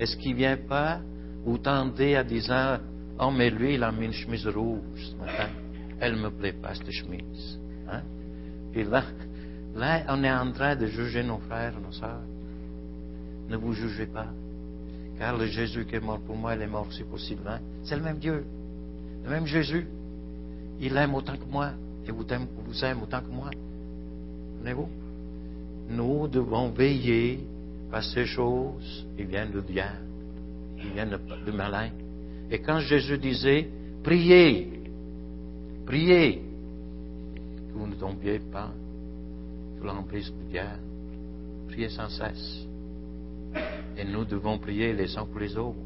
Est-ce 0.00 0.16
qu'il 0.16 0.32
ne 0.32 0.38
vient 0.38 0.56
pas 0.56 0.98
vous 1.44 1.58
tendez 1.58 2.16
à 2.16 2.24
disant 2.24 2.78
Oh, 3.18 3.30
mais 3.30 3.50
lui, 3.50 3.74
il 3.74 3.82
a 3.82 3.90
mis 3.90 4.06
une 4.06 4.12
chemise 4.12 4.46
rouge 4.46 5.10
ce 5.10 5.16
matin. 5.16 5.48
Elle 6.00 6.14
ne 6.14 6.22
me 6.22 6.30
plaît 6.30 6.52
pas, 6.52 6.74
cette 6.74 6.90
chemise. 6.90 7.58
Hein? 7.90 8.02
Puis 8.72 8.84
là, 8.84 9.04
là, 9.74 10.02
on 10.08 10.22
est 10.22 10.30
en 10.30 10.52
train 10.52 10.76
de 10.76 10.86
juger 10.86 11.22
nos 11.22 11.38
frères, 11.38 11.74
nos 11.80 11.92
sœurs. 11.92 12.22
Ne 13.48 13.56
vous 13.56 13.72
jugez 13.72 14.06
pas. 14.06 14.28
Car 15.18 15.36
le 15.36 15.46
Jésus 15.46 15.84
qui 15.86 15.96
est 15.96 16.00
mort 16.00 16.20
pour 16.20 16.36
moi, 16.36 16.54
il 16.54 16.62
est 16.62 16.68
mort 16.68 16.86
aussi 16.88 17.02
pour 17.02 17.18
Sylvain. 17.18 17.58
C'est 17.82 17.96
le 17.96 18.02
même 18.02 18.18
Dieu. 18.18 18.44
Le 19.24 19.30
même 19.30 19.46
Jésus. 19.46 19.86
Il 20.80 20.96
aime 20.96 21.14
autant 21.14 21.36
que 21.36 21.50
moi. 21.50 21.72
Et 22.06 22.12
vous 22.12 22.24
aime, 22.30 23.02
autant 23.02 23.20
que 23.20 23.30
moi. 23.30 23.50
Voyez-vous? 24.60 24.88
nous 25.88 26.28
devons 26.28 26.70
veiller 26.70 27.40
à 27.92 28.02
ces 28.02 28.26
choses. 28.26 29.06
Ils 29.18 29.26
viennent 29.26 29.50
du 29.50 29.62
diable, 29.62 30.06
ils 30.78 30.90
viennent 30.92 31.18
du 31.44 31.52
malin. 31.52 31.90
Et 32.50 32.58
quand 32.60 32.80
Jésus 32.80 33.18
disait, 33.18 33.68
priez, 34.02 34.80
priez, 35.84 36.42
que 37.68 37.78
vous 37.78 37.86
ne 37.86 37.94
tombiez 37.94 38.38
pas 38.38 38.70
sous 39.78 39.84
l'emprise 39.84 40.32
du 40.32 40.50
diable, 40.50 40.82
priez 41.68 41.88
sans 41.90 42.08
cesse. 42.08 42.66
Et 43.96 44.04
nous 44.04 44.24
devons 44.24 44.58
prier 44.58 44.92
les 44.92 45.16
uns 45.16 45.26
pour 45.26 45.40
les 45.40 45.56
autres. 45.56 45.78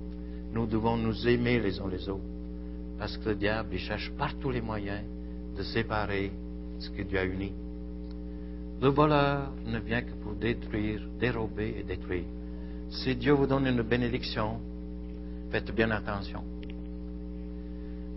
Nous 0.52 0.66
devons 0.66 0.96
nous 0.96 1.26
aimer 1.26 1.58
les 1.60 1.80
uns 1.80 1.88
les 1.88 2.08
autres. 2.08 2.22
Parce 2.98 3.16
que 3.16 3.30
le 3.30 3.34
diable, 3.34 3.76
cherche 3.78 4.10
par 4.12 4.34
tous 4.36 4.50
les 4.50 4.60
moyens 4.60 5.02
de 5.56 5.62
séparer 5.62 6.30
ce 6.78 6.90
que 6.90 7.02
Dieu 7.02 7.18
a 7.18 7.24
uni. 7.24 7.52
Le 8.80 8.88
voleur 8.88 9.52
ne 9.66 9.78
vient 9.78 10.02
que 10.02 10.12
pour 10.22 10.34
détruire, 10.34 11.00
dérober 11.18 11.76
et 11.78 11.82
détruire. 11.82 12.24
Si 12.90 13.14
Dieu 13.16 13.32
vous 13.32 13.46
donne 13.46 13.66
une 13.66 13.82
bénédiction, 13.82 14.58
faites 15.50 15.72
bien 15.74 15.90
attention. 15.90 16.42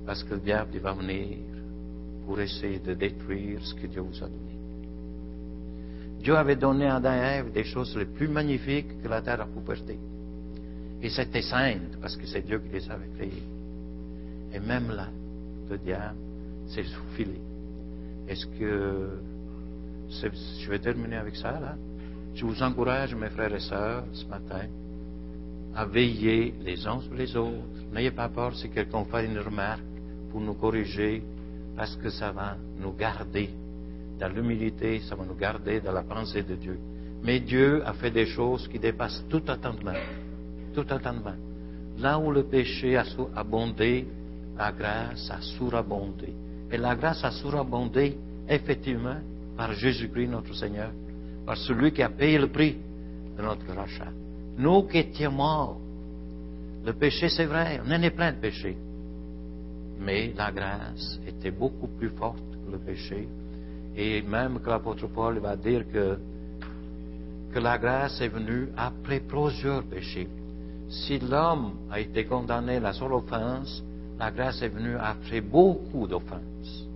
Parce 0.06 0.24
que 0.24 0.36
le 0.36 0.40
diable 0.40 0.78
va 0.80 0.94
venir 0.94 1.38
pour 2.26 2.40
essayer 2.40 2.80
de 2.80 2.94
détruire 2.94 3.60
ce 3.64 3.74
que 3.76 3.88
Dieu 3.88 4.02
vous 4.02 4.18
a 4.24 4.28
donné. 4.28 4.56
Dieu 6.20 6.36
avait 6.36 6.56
donné 6.56 6.88
à 6.88 6.96
Adam 6.96 7.14
et 7.14 7.38
Ève 7.38 7.52
des 7.52 7.64
choses 7.64 7.96
les 7.98 8.06
plus 8.06 8.28
magnifiques 8.28 9.02
que 9.02 9.08
la 9.08 9.22
terre 9.22 9.42
a 9.42 9.46
pu 9.46 9.60
porter. 9.64 10.00
Et 11.02 11.10
c'était 11.10 11.44
sainte 11.44 12.00
parce 12.02 12.16
que 12.16 12.26
c'est 12.26 12.42
Dieu 12.42 12.60
qui 12.60 12.70
les 12.70 12.90
avait 12.90 13.10
créées. 13.16 13.44
Et 14.54 14.60
même 14.60 14.90
là, 14.90 15.10
le 15.70 15.78
diable 15.78 16.18
s'est 16.68 16.84
faufilé. 16.84 17.40
Est-ce 18.28 18.48
que 18.48 19.20
je 20.10 20.70
vais 20.70 20.80
terminer 20.80 21.18
avec 21.18 21.36
ça 21.36 21.60
là? 21.60 21.76
Je 22.34 22.46
vous 22.46 22.62
encourage, 22.64 23.16
mes 23.16 23.30
frères 23.30 23.54
et 23.54 23.60
sœurs, 23.60 24.06
ce 24.12 24.26
matin, 24.26 24.66
à 25.76 25.86
veiller 25.86 26.54
les 26.64 26.86
uns 26.88 27.02
sur 27.02 27.14
les 27.14 27.36
autres. 27.36 27.86
N'ayez 27.94 28.12
pas 28.12 28.30
peur 28.30 28.56
si 28.56 28.70
quelqu'un 28.70 29.06
fait 29.06 29.26
une 29.26 29.40
remarque 29.40 29.84
pour 30.36 30.44
nous 30.44 30.56
corriger, 30.56 31.24
parce 31.78 31.96
que 31.96 32.10
ça 32.10 32.30
va 32.30 32.58
nous 32.78 32.92
garder 32.92 33.52
dans 34.20 34.28
l'humilité, 34.28 35.00
ça 35.08 35.16
va 35.16 35.24
nous 35.24 35.34
garder 35.36 35.80
dans 35.80 35.94
la 35.94 36.04
pensée 36.04 36.44
de 36.44 36.56
Dieu. 36.56 36.78
Mais 37.24 37.40
Dieu 37.40 37.82
a 37.88 37.94
fait 37.94 38.12
des 38.12 38.26
choses 38.26 38.68
qui 38.68 38.78
dépassent 38.78 39.24
tout 39.30 39.50
entendement. 39.50 39.94
Tout 40.74 40.92
entendement. 40.92 41.36
Là 42.00 42.20
où 42.20 42.34
le 42.34 42.44
péché 42.44 42.98
a 42.98 43.06
abondé, 43.34 44.06
la 44.58 44.74
grâce 44.74 45.32
a 45.32 45.40
surabondé. 45.40 46.34
Et 46.70 46.78
la 46.78 46.98
grâce 46.98 47.24
a 47.24 47.32
surabondé, 47.32 48.18
effectivement, 48.50 49.22
par 49.56 49.72
Jésus-Christ 49.72 50.28
notre 50.28 50.54
Seigneur, 50.54 50.92
par 51.46 51.56
celui 51.56 51.94
qui 51.94 52.04
a 52.04 52.10
payé 52.10 52.38
le 52.38 52.48
prix 52.48 52.76
de 53.38 53.42
notre 53.42 53.74
rachat. 53.74 54.12
Nous 54.58 54.84
qui 54.84 54.98
étions 54.98 55.32
morts, 55.32 55.80
le 56.86 56.92
péché 56.92 57.30
c'est 57.30 57.46
vrai, 57.46 57.80
on 57.86 57.90
en 57.90 58.02
est 58.02 58.12
plein 58.12 58.34
de 58.34 58.40
péchés. 58.40 58.76
Mais 60.06 60.32
la 60.38 60.52
grâce 60.52 61.20
était 61.28 61.50
beaucoup 61.50 61.88
plus 61.88 62.10
forte 62.10 62.38
que 62.38 62.72
le 62.72 62.78
péché. 62.78 63.28
Et 63.98 64.22
même 64.22 64.60
que 64.60 64.70
l'apôtre 64.70 65.08
Paul 65.08 65.40
va 65.40 65.56
dire 65.56 65.84
que, 65.92 66.18
que 67.52 67.60
la 67.60 67.80
grâce 67.80 68.22
est 68.22 68.28
venue 68.28 68.70
après 68.78 69.22
plusieurs 69.22 69.84
péchés. 69.84 70.28
Si 70.90 71.18
l'homme 71.18 71.74
a 71.90 72.00
été 72.00 72.26
condamné 72.26 72.76
à 72.76 72.80
la 72.80 72.94
seule 72.94 73.14
offense, 73.14 73.84
la 74.20 74.30
grâce 74.30 74.62
est 74.62 74.70
venue 74.70 74.96
après 74.96 75.42
beaucoup 75.42 76.06
d'offenses. 76.06 76.88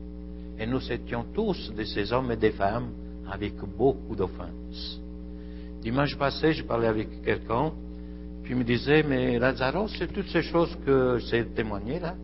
Et 0.60 0.68
nous 0.68 0.92
étions 0.92 1.26
tous 1.34 1.74
de 1.76 1.84
ces 1.86 2.14
hommes 2.14 2.32
et 2.32 2.38
des 2.38 2.52
femmes 2.52 2.92
avec 3.32 3.56
beaucoup 3.78 4.16
d'offenses. 4.16 5.02
Dimanche 5.82 6.16
passé, 6.16 6.54
je 6.54 6.64
parlais 6.64 6.88
avec 6.88 7.24
quelqu'un, 7.24 7.72
puis 8.44 8.54
il 8.54 8.60
me 8.60 8.64
disait, 8.64 9.02
mais 9.02 9.40
Lazaro, 9.40 9.88
c'est 9.88 10.12
toutes 10.12 10.28
ces 10.28 10.44
choses 10.44 10.78
que 10.86 11.18
j'ai 11.20 11.46
témoignées 11.46 12.00
là, 12.00 12.16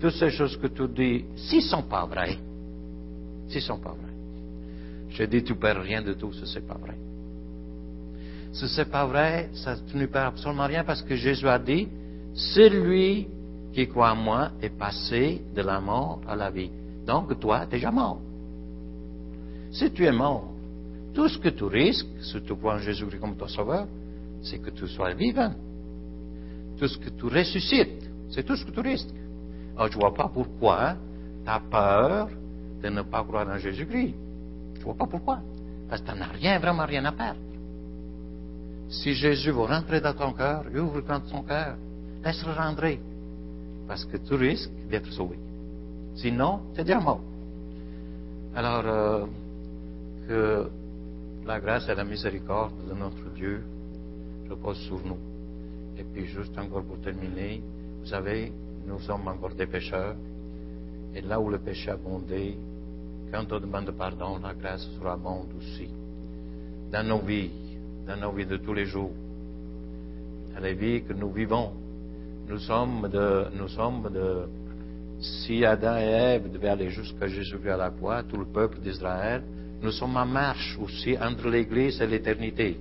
toutes 0.00 0.14
ces 0.14 0.30
choses 0.30 0.56
que 0.56 0.66
tu 0.66 0.86
dis, 0.88 1.24
si 1.36 1.60
sont 1.62 1.82
pas 1.82 2.04
vraies, 2.04 2.38
si 3.48 3.60
sont 3.60 3.78
pas 3.78 3.90
vraies. 3.90 4.06
J'ai 5.10 5.26
dit, 5.26 5.42
tu 5.42 5.54
perds 5.54 5.80
rien 5.82 6.02
de 6.02 6.12
tout, 6.12 6.32
ce 6.32 6.44
c'est 6.46 6.66
pas 6.66 6.76
vrai. 6.76 6.94
Si 8.52 8.68
c'est 8.68 8.90
pas 8.90 9.06
vrai, 9.06 9.50
ça, 9.54 9.76
tu 9.90 9.96
ne 9.96 10.06
perds 10.06 10.26
absolument 10.26 10.66
rien 10.66 10.84
parce 10.84 11.02
que 11.02 11.14
Jésus 11.14 11.48
a 11.48 11.58
dit, 11.58 11.88
celui 12.34 13.26
qui 13.72 13.86
croit 13.88 14.12
en 14.12 14.16
moi 14.16 14.50
est 14.60 14.76
passé 14.76 15.42
de 15.54 15.62
la 15.62 15.80
mort 15.80 16.20
à 16.26 16.36
la 16.36 16.50
vie. 16.50 16.70
Donc 17.06 17.38
toi, 17.38 17.60
tu 17.60 17.66
es 17.66 17.78
déjà 17.78 17.90
mort. 17.90 18.20
Si 19.70 19.90
tu 19.90 20.04
es 20.04 20.12
mort, 20.12 20.50
tout 21.14 21.28
ce 21.28 21.38
que 21.38 21.48
tu 21.48 21.64
risques, 21.64 22.06
si 22.20 22.40
tu 22.42 22.54
crois 22.56 22.78
Jésus-Christ 22.78 23.20
comme 23.20 23.36
ton 23.36 23.48
sauveur, 23.48 23.86
c'est 24.42 24.58
que 24.58 24.70
tu 24.70 24.86
sois 24.86 25.14
vivant. 25.14 25.52
Tout 26.78 26.88
ce 26.88 26.98
que 26.98 27.10
tu 27.10 27.26
ressuscites, 27.26 28.08
c'est 28.30 28.42
tout 28.42 28.56
ce 28.56 28.64
que 28.64 28.70
tu 28.70 28.80
risques. 28.80 29.14
Alors, 29.76 29.90
je 29.90 29.96
ne 29.96 30.00
vois 30.00 30.14
pas 30.14 30.28
pourquoi 30.32 30.94
tu 31.44 31.50
as 31.50 31.60
peur 31.60 32.28
de 32.82 32.88
ne 32.88 33.02
pas 33.02 33.22
croire 33.24 33.48
en 33.48 33.58
Jésus-Christ. 33.58 34.14
Je 34.74 34.78
ne 34.80 34.84
vois 34.84 34.94
pas 34.94 35.06
pourquoi. 35.06 35.40
Parce 35.88 36.00
que 36.00 36.10
tu 36.10 36.18
n'as 36.18 36.26
rien, 36.28 36.58
vraiment 36.58 36.86
rien 36.86 37.04
à 37.04 37.12
perdre. 37.12 37.40
Si 38.88 39.14
Jésus 39.14 39.50
veut 39.50 39.64
rentrer 39.64 40.00
dans 40.00 40.14
ton 40.14 40.32
cœur, 40.32 40.64
ouvre 40.74 41.00
grand 41.00 41.20
ton 41.20 41.42
cœur, 41.42 41.76
laisse-le 42.24 42.52
rentrer. 42.52 43.00
Parce 43.86 44.04
que 44.04 44.16
tu 44.16 44.34
risques 44.34 44.70
d'être 44.90 45.12
sauvé. 45.12 45.38
Sinon, 46.14 46.60
c'est 46.74 46.84
déjà 46.84 47.00
mort. 47.00 47.20
Alors, 48.54 48.82
euh, 48.86 49.26
que 50.26 50.70
la 51.44 51.60
grâce 51.60 51.88
et 51.88 51.94
la 51.94 52.04
miséricorde 52.04 52.72
de 52.88 52.94
notre 52.94 53.30
Dieu 53.34 53.62
reposent 54.48 54.80
sur 54.86 55.04
nous. 55.04 55.18
Et 55.98 56.04
puis, 56.04 56.26
juste 56.26 56.56
encore 56.58 56.84
pour 56.84 56.98
terminer, 57.00 57.62
vous 58.00 58.06
savez, 58.06 58.52
nous 58.86 59.00
sommes 59.00 59.26
encore 59.28 59.54
des 59.54 59.66
pécheurs. 59.66 60.16
Et 61.14 61.20
là 61.20 61.40
où 61.40 61.50
le 61.50 61.58
péché 61.58 61.90
a 61.90 61.94
abondé, 61.94 62.56
quand 63.32 63.52
on 63.52 63.60
demande 63.60 63.90
pardon, 63.92 64.38
la 64.42 64.54
grâce 64.54 64.88
sera 64.98 65.14
abonde 65.14 65.48
aussi. 65.58 65.88
Dans 66.92 67.06
nos 67.06 67.18
vies, 67.18 67.50
dans 68.06 68.16
nos 68.16 68.32
vies 68.32 68.46
de 68.46 68.58
tous 68.58 68.74
les 68.74 68.86
jours, 68.86 69.12
dans 70.54 70.60
les 70.60 70.74
vies 70.74 71.02
que 71.02 71.12
nous 71.12 71.32
vivons, 71.32 71.72
nous 72.48 72.58
sommes 72.58 73.08
de, 73.08 73.46
nous 73.58 73.68
sommes 73.68 74.08
de, 74.12 74.46
si 75.20 75.64
Adam 75.64 75.96
et 75.96 76.34
Ève 76.34 76.52
devaient 76.52 76.68
aller 76.68 76.90
jusqu'à 76.90 77.26
Jésus-Christ 77.26 77.70
à 77.70 77.76
la 77.76 77.90
croix, 77.90 78.22
tout 78.22 78.36
le 78.36 78.46
peuple 78.46 78.78
d'Israël, 78.78 79.42
nous 79.82 79.90
sommes 79.90 80.16
en 80.16 80.26
marche 80.26 80.78
aussi 80.80 81.16
entre 81.18 81.48
l'Église 81.48 82.00
et 82.00 82.06
l'éternité. 82.06 82.78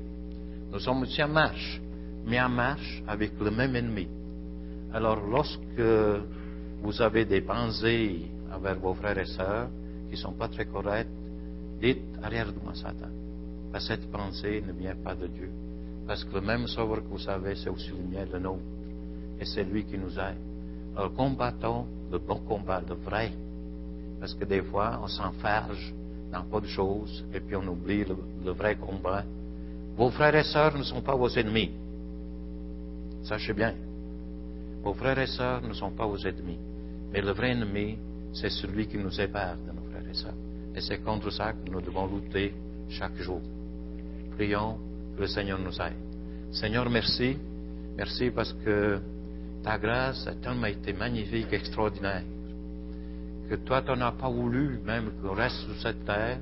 Nous 0.72 0.80
sommes 0.80 1.02
aussi 1.02 1.22
en 1.24 1.30
marche, 1.30 1.82
mais 2.26 2.39
en 2.39 2.50
marche 2.50 3.04
avec 3.08 3.32
le 3.39 3.52
même 3.52 3.76
ennemi. 3.76 4.08
Alors, 4.95 5.19
lorsque 5.29 5.60
vous 6.81 7.01
avez 7.01 7.25
des 7.25 7.41
pensées 7.41 8.31
envers 8.49 8.79
vos 8.79 8.93
frères 8.93 9.17
et 9.17 9.25
sœurs 9.25 9.67
qui 10.08 10.13
ne 10.13 10.19
sont 10.19 10.31
pas 10.31 10.47
très 10.47 10.65
correctes, 10.65 11.10
dites 11.81 11.99
arrière 12.23 12.47
de 12.47 12.60
moi, 12.63 12.73
Satan. 12.73 13.12
Parce 13.73 13.89
que 13.89 13.93
cette 13.93 14.10
pensée 14.10 14.63
ne 14.65 14.71
vient 14.71 14.95
pas 14.95 15.13
de 15.13 15.27
Dieu. 15.27 15.49
Parce 16.08 16.23
que 16.23 16.36
le 16.36 16.39
même 16.39 16.65
sauveur 16.67 17.03
que 17.03 17.10
vous 17.10 17.19
savez, 17.19 17.55
c'est 17.55 17.69
aussi 17.69 17.89
le 17.89 18.08
mien, 18.10 18.25
le 18.31 18.39
nôtre. 18.39 18.63
Et 19.38 19.43
c'est 19.43 19.65
lui 19.65 19.84
qui 19.84 19.97
nous 19.97 20.17
aide. 20.17 20.38
Alors, 20.95 21.13
combattons 21.13 21.88
le 22.10 22.17
bon 22.17 22.39
combat, 22.47 22.81
le 22.88 22.95
vrai. 22.95 23.34
Parce 24.21 24.34
que 24.34 24.45
des 24.45 24.62
fois, 24.62 24.97
on 25.03 25.08
s'enfarge 25.08 25.93
dans 26.31 26.43
pas 26.43 26.62
de 26.62 26.67
choses 26.67 27.25
et 27.33 27.41
puis 27.41 27.58
on 27.58 27.67
oublie 27.67 28.06
le, 28.06 28.15
le 28.46 28.52
vrai 28.52 28.77
combat. 28.77 29.25
Vos 29.98 30.10
frères 30.10 30.35
et 30.35 30.43
sœurs 30.43 30.77
ne 30.77 30.83
sont 30.83 31.02
pas 31.02 31.15
vos 31.15 31.27
ennemis. 31.27 31.71
Sachez 33.23 33.52
bien. 33.52 33.73
Vos 34.86 34.94
frères 34.94 35.17
et 35.17 35.25
sœurs 35.25 35.63
ne 35.63 35.73
sont 35.73 35.90
pas 35.90 36.06
vos 36.06 36.17
ennemis. 36.17 36.60
Mais 37.12 37.19
le 37.19 37.31
vrai 37.31 37.54
ennemi, 37.54 37.98
c'est 38.33 38.52
celui 38.52 38.86
qui 38.86 39.00
nous 39.00 39.10
sépare 39.10 39.56
de 39.58 39.71
nos 39.71 39.81
frères 39.90 40.08
et 40.08 40.13
sœurs. 40.13 40.36
Et 40.75 40.81
c'est 40.81 41.00
contre 41.00 41.31
ça 41.31 41.54
que 41.54 41.71
nous 41.71 41.81
devons 41.81 42.06
lutter 42.06 42.54
chaque 42.90 43.17
jour. 43.17 43.42
Prions 44.36 44.77
que 45.15 45.21
le 45.21 45.27
Seigneur 45.27 45.58
nous 45.58 45.75
aide. 45.81 45.96
Seigneur, 46.52 46.88
merci. 46.88 47.36
Merci 47.98 48.29
parce 48.29 48.54
que 48.63 49.00
ta 49.63 49.79
grâce 49.79 50.27
a 50.27 50.36
tellement 50.36 50.67
été 50.67 50.94
magnifique, 50.94 51.52
extraordinaire, 51.52 52.21
que 53.50 53.56
toi, 53.56 53.81
tu 53.81 53.92
n'as 53.98 54.12
pas 54.12 54.29
voulu 54.29 54.79
même 54.86 55.13
qu'on 55.19 55.33
reste 55.33 55.56
sur 55.65 55.81
cette 55.81 56.06
terre, 56.06 56.38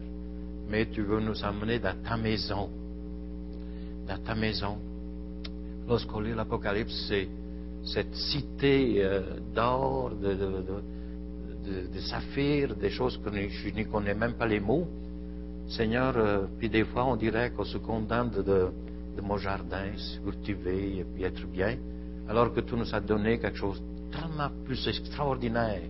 mais 0.68 0.88
tu 0.88 1.02
veux 1.04 1.22
nous 1.22 1.42
emmener 1.46 1.80
dans 1.80 1.96
ta 2.04 2.18
maison. 2.18 2.70
Dans 4.06 4.18
ta 4.18 4.36
maison. 4.36 4.78
Lorsqu'on 5.88 6.20
lit 6.20 6.34
l'Apocalypse, 6.34 7.06
c'est 7.08 7.30
cette 7.86 8.16
cité 8.16 9.04
euh, 9.04 9.22
d'or, 9.54 10.12
de, 10.12 10.34
de, 10.34 12.00
saphir, 12.00 12.76
des 12.76 12.90
choses 12.90 13.20
que 13.24 13.30
je 13.32 13.70
n'y 13.70 13.86
connais 13.86 14.14
même 14.14 14.34
pas 14.34 14.48
les 14.48 14.60
mots. 14.60 14.88
Seigneur, 15.68 16.14
euh, 16.18 16.46
puis 16.58 16.70
des 16.70 16.84
fois 16.84 17.06
on 17.06 17.16
dirait 17.16 17.52
qu'on 17.52 17.64
se 17.64 17.78
condamne 17.78 18.30
de, 18.30 18.42
de, 18.44 19.22
mon 19.22 19.38
jardin, 19.38 19.96
se 19.96 20.20
cultiver 20.20 20.98
et 20.98 21.04
puis 21.04 21.24
être 21.24 21.46
bien, 21.48 21.78
alors 22.28 22.54
que 22.54 22.60
tu 22.62 22.76
nous 22.76 22.94
as 22.94 23.00
donné 23.00 23.40
quelque 23.40 23.58
chose 23.58 23.82
de 23.82 24.12
tellement 24.12 24.50
plus 24.66 24.88
extraordinaire, 24.88 25.82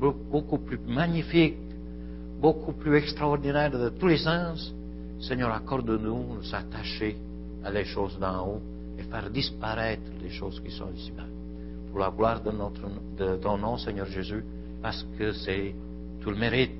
beaucoup 0.00 0.58
plus 0.58 0.78
magnifique, 0.86 1.56
beaucoup 2.40 2.72
plus 2.72 2.96
extraordinaire 2.96 3.70
de 3.70 3.88
tous 3.90 4.08
les 4.08 4.18
sens 4.18 4.74
Seigneur, 5.20 5.50
accorde-nous 5.50 6.34
nous 6.34 6.54
attacher 6.54 7.16
à 7.64 7.70
les 7.70 7.84
choses 7.84 8.18
d'en 8.18 8.46
haut 8.46 8.60
et 8.98 9.02
faire 9.02 9.30
disparaître 9.30 10.10
les 10.22 10.30
choses 10.30 10.60
qui 10.60 10.70
sont 10.70 10.90
ici-bas. 10.94 11.26
Pour 11.90 12.00
la 12.00 12.10
gloire 12.10 12.42
de, 12.42 12.50
notre, 12.50 12.82
ton 13.40 13.58
nom, 13.58 13.76
Seigneur 13.76 14.06
Jésus, 14.06 14.44
parce 14.82 15.06
que 15.18 15.32
c'est 15.32 15.74
tout 16.20 16.30
le 16.30 16.36
mérite. 16.36 16.70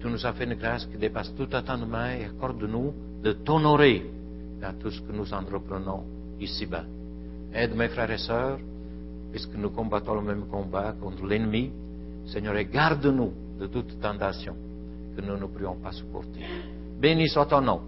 Tu 0.00 0.06
nous 0.06 0.24
as 0.24 0.32
fait 0.32 0.44
une 0.44 0.54
grâce 0.54 0.86
qui 0.86 0.96
dépasse 0.96 1.34
tout 1.36 1.48
attendement 1.52 2.06
et 2.06 2.24
accorde-nous 2.24 2.92
de 3.22 3.32
t'honorer 3.32 4.06
dans 4.60 4.72
tout 4.78 4.90
ce 4.90 5.00
que 5.00 5.12
nous 5.12 5.32
entreprenons 5.32 6.04
ici-bas. 6.40 6.84
Aide 7.52 7.74
mes 7.74 7.88
frères 7.88 8.10
et 8.10 8.18
sœurs, 8.18 8.58
puisque 9.30 9.54
nous 9.54 9.70
combattons 9.70 10.14
le 10.14 10.22
même 10.22 10.46
combat 10.46 10.94
contre 11.00 11.26
l'ennemi. 11.26 11.70
Seigneur, 12.26 12.54
garde-nous 12.64 13.32
de 13.58 13.66
toute 13.66 14.00
tentation 14.00 14.54
que 15.16 15.22
nous 15.22 15.36
ne 15.36 15.46
pourrions 15.46 15.76
pas 15.76 15.92
supporter. 15.92 16.44
Béni 17.00 17.28
soit 17.28 17.46
ton 17.46 17.60
nom. 17.60 17.80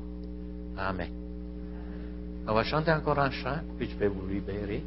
Amen. 0.76 1.19
On 2.50 2.54
va 2.54 2.64
chanter 2.64 2.90
encore 2.90 3.20
un 3.20 3.30
chant, 3.30 3.60
puis 3.78 3.88
je 3.88 3.96
vais 3.96 4.08
vous 4.08 4.26
libérer. 4.26 4.82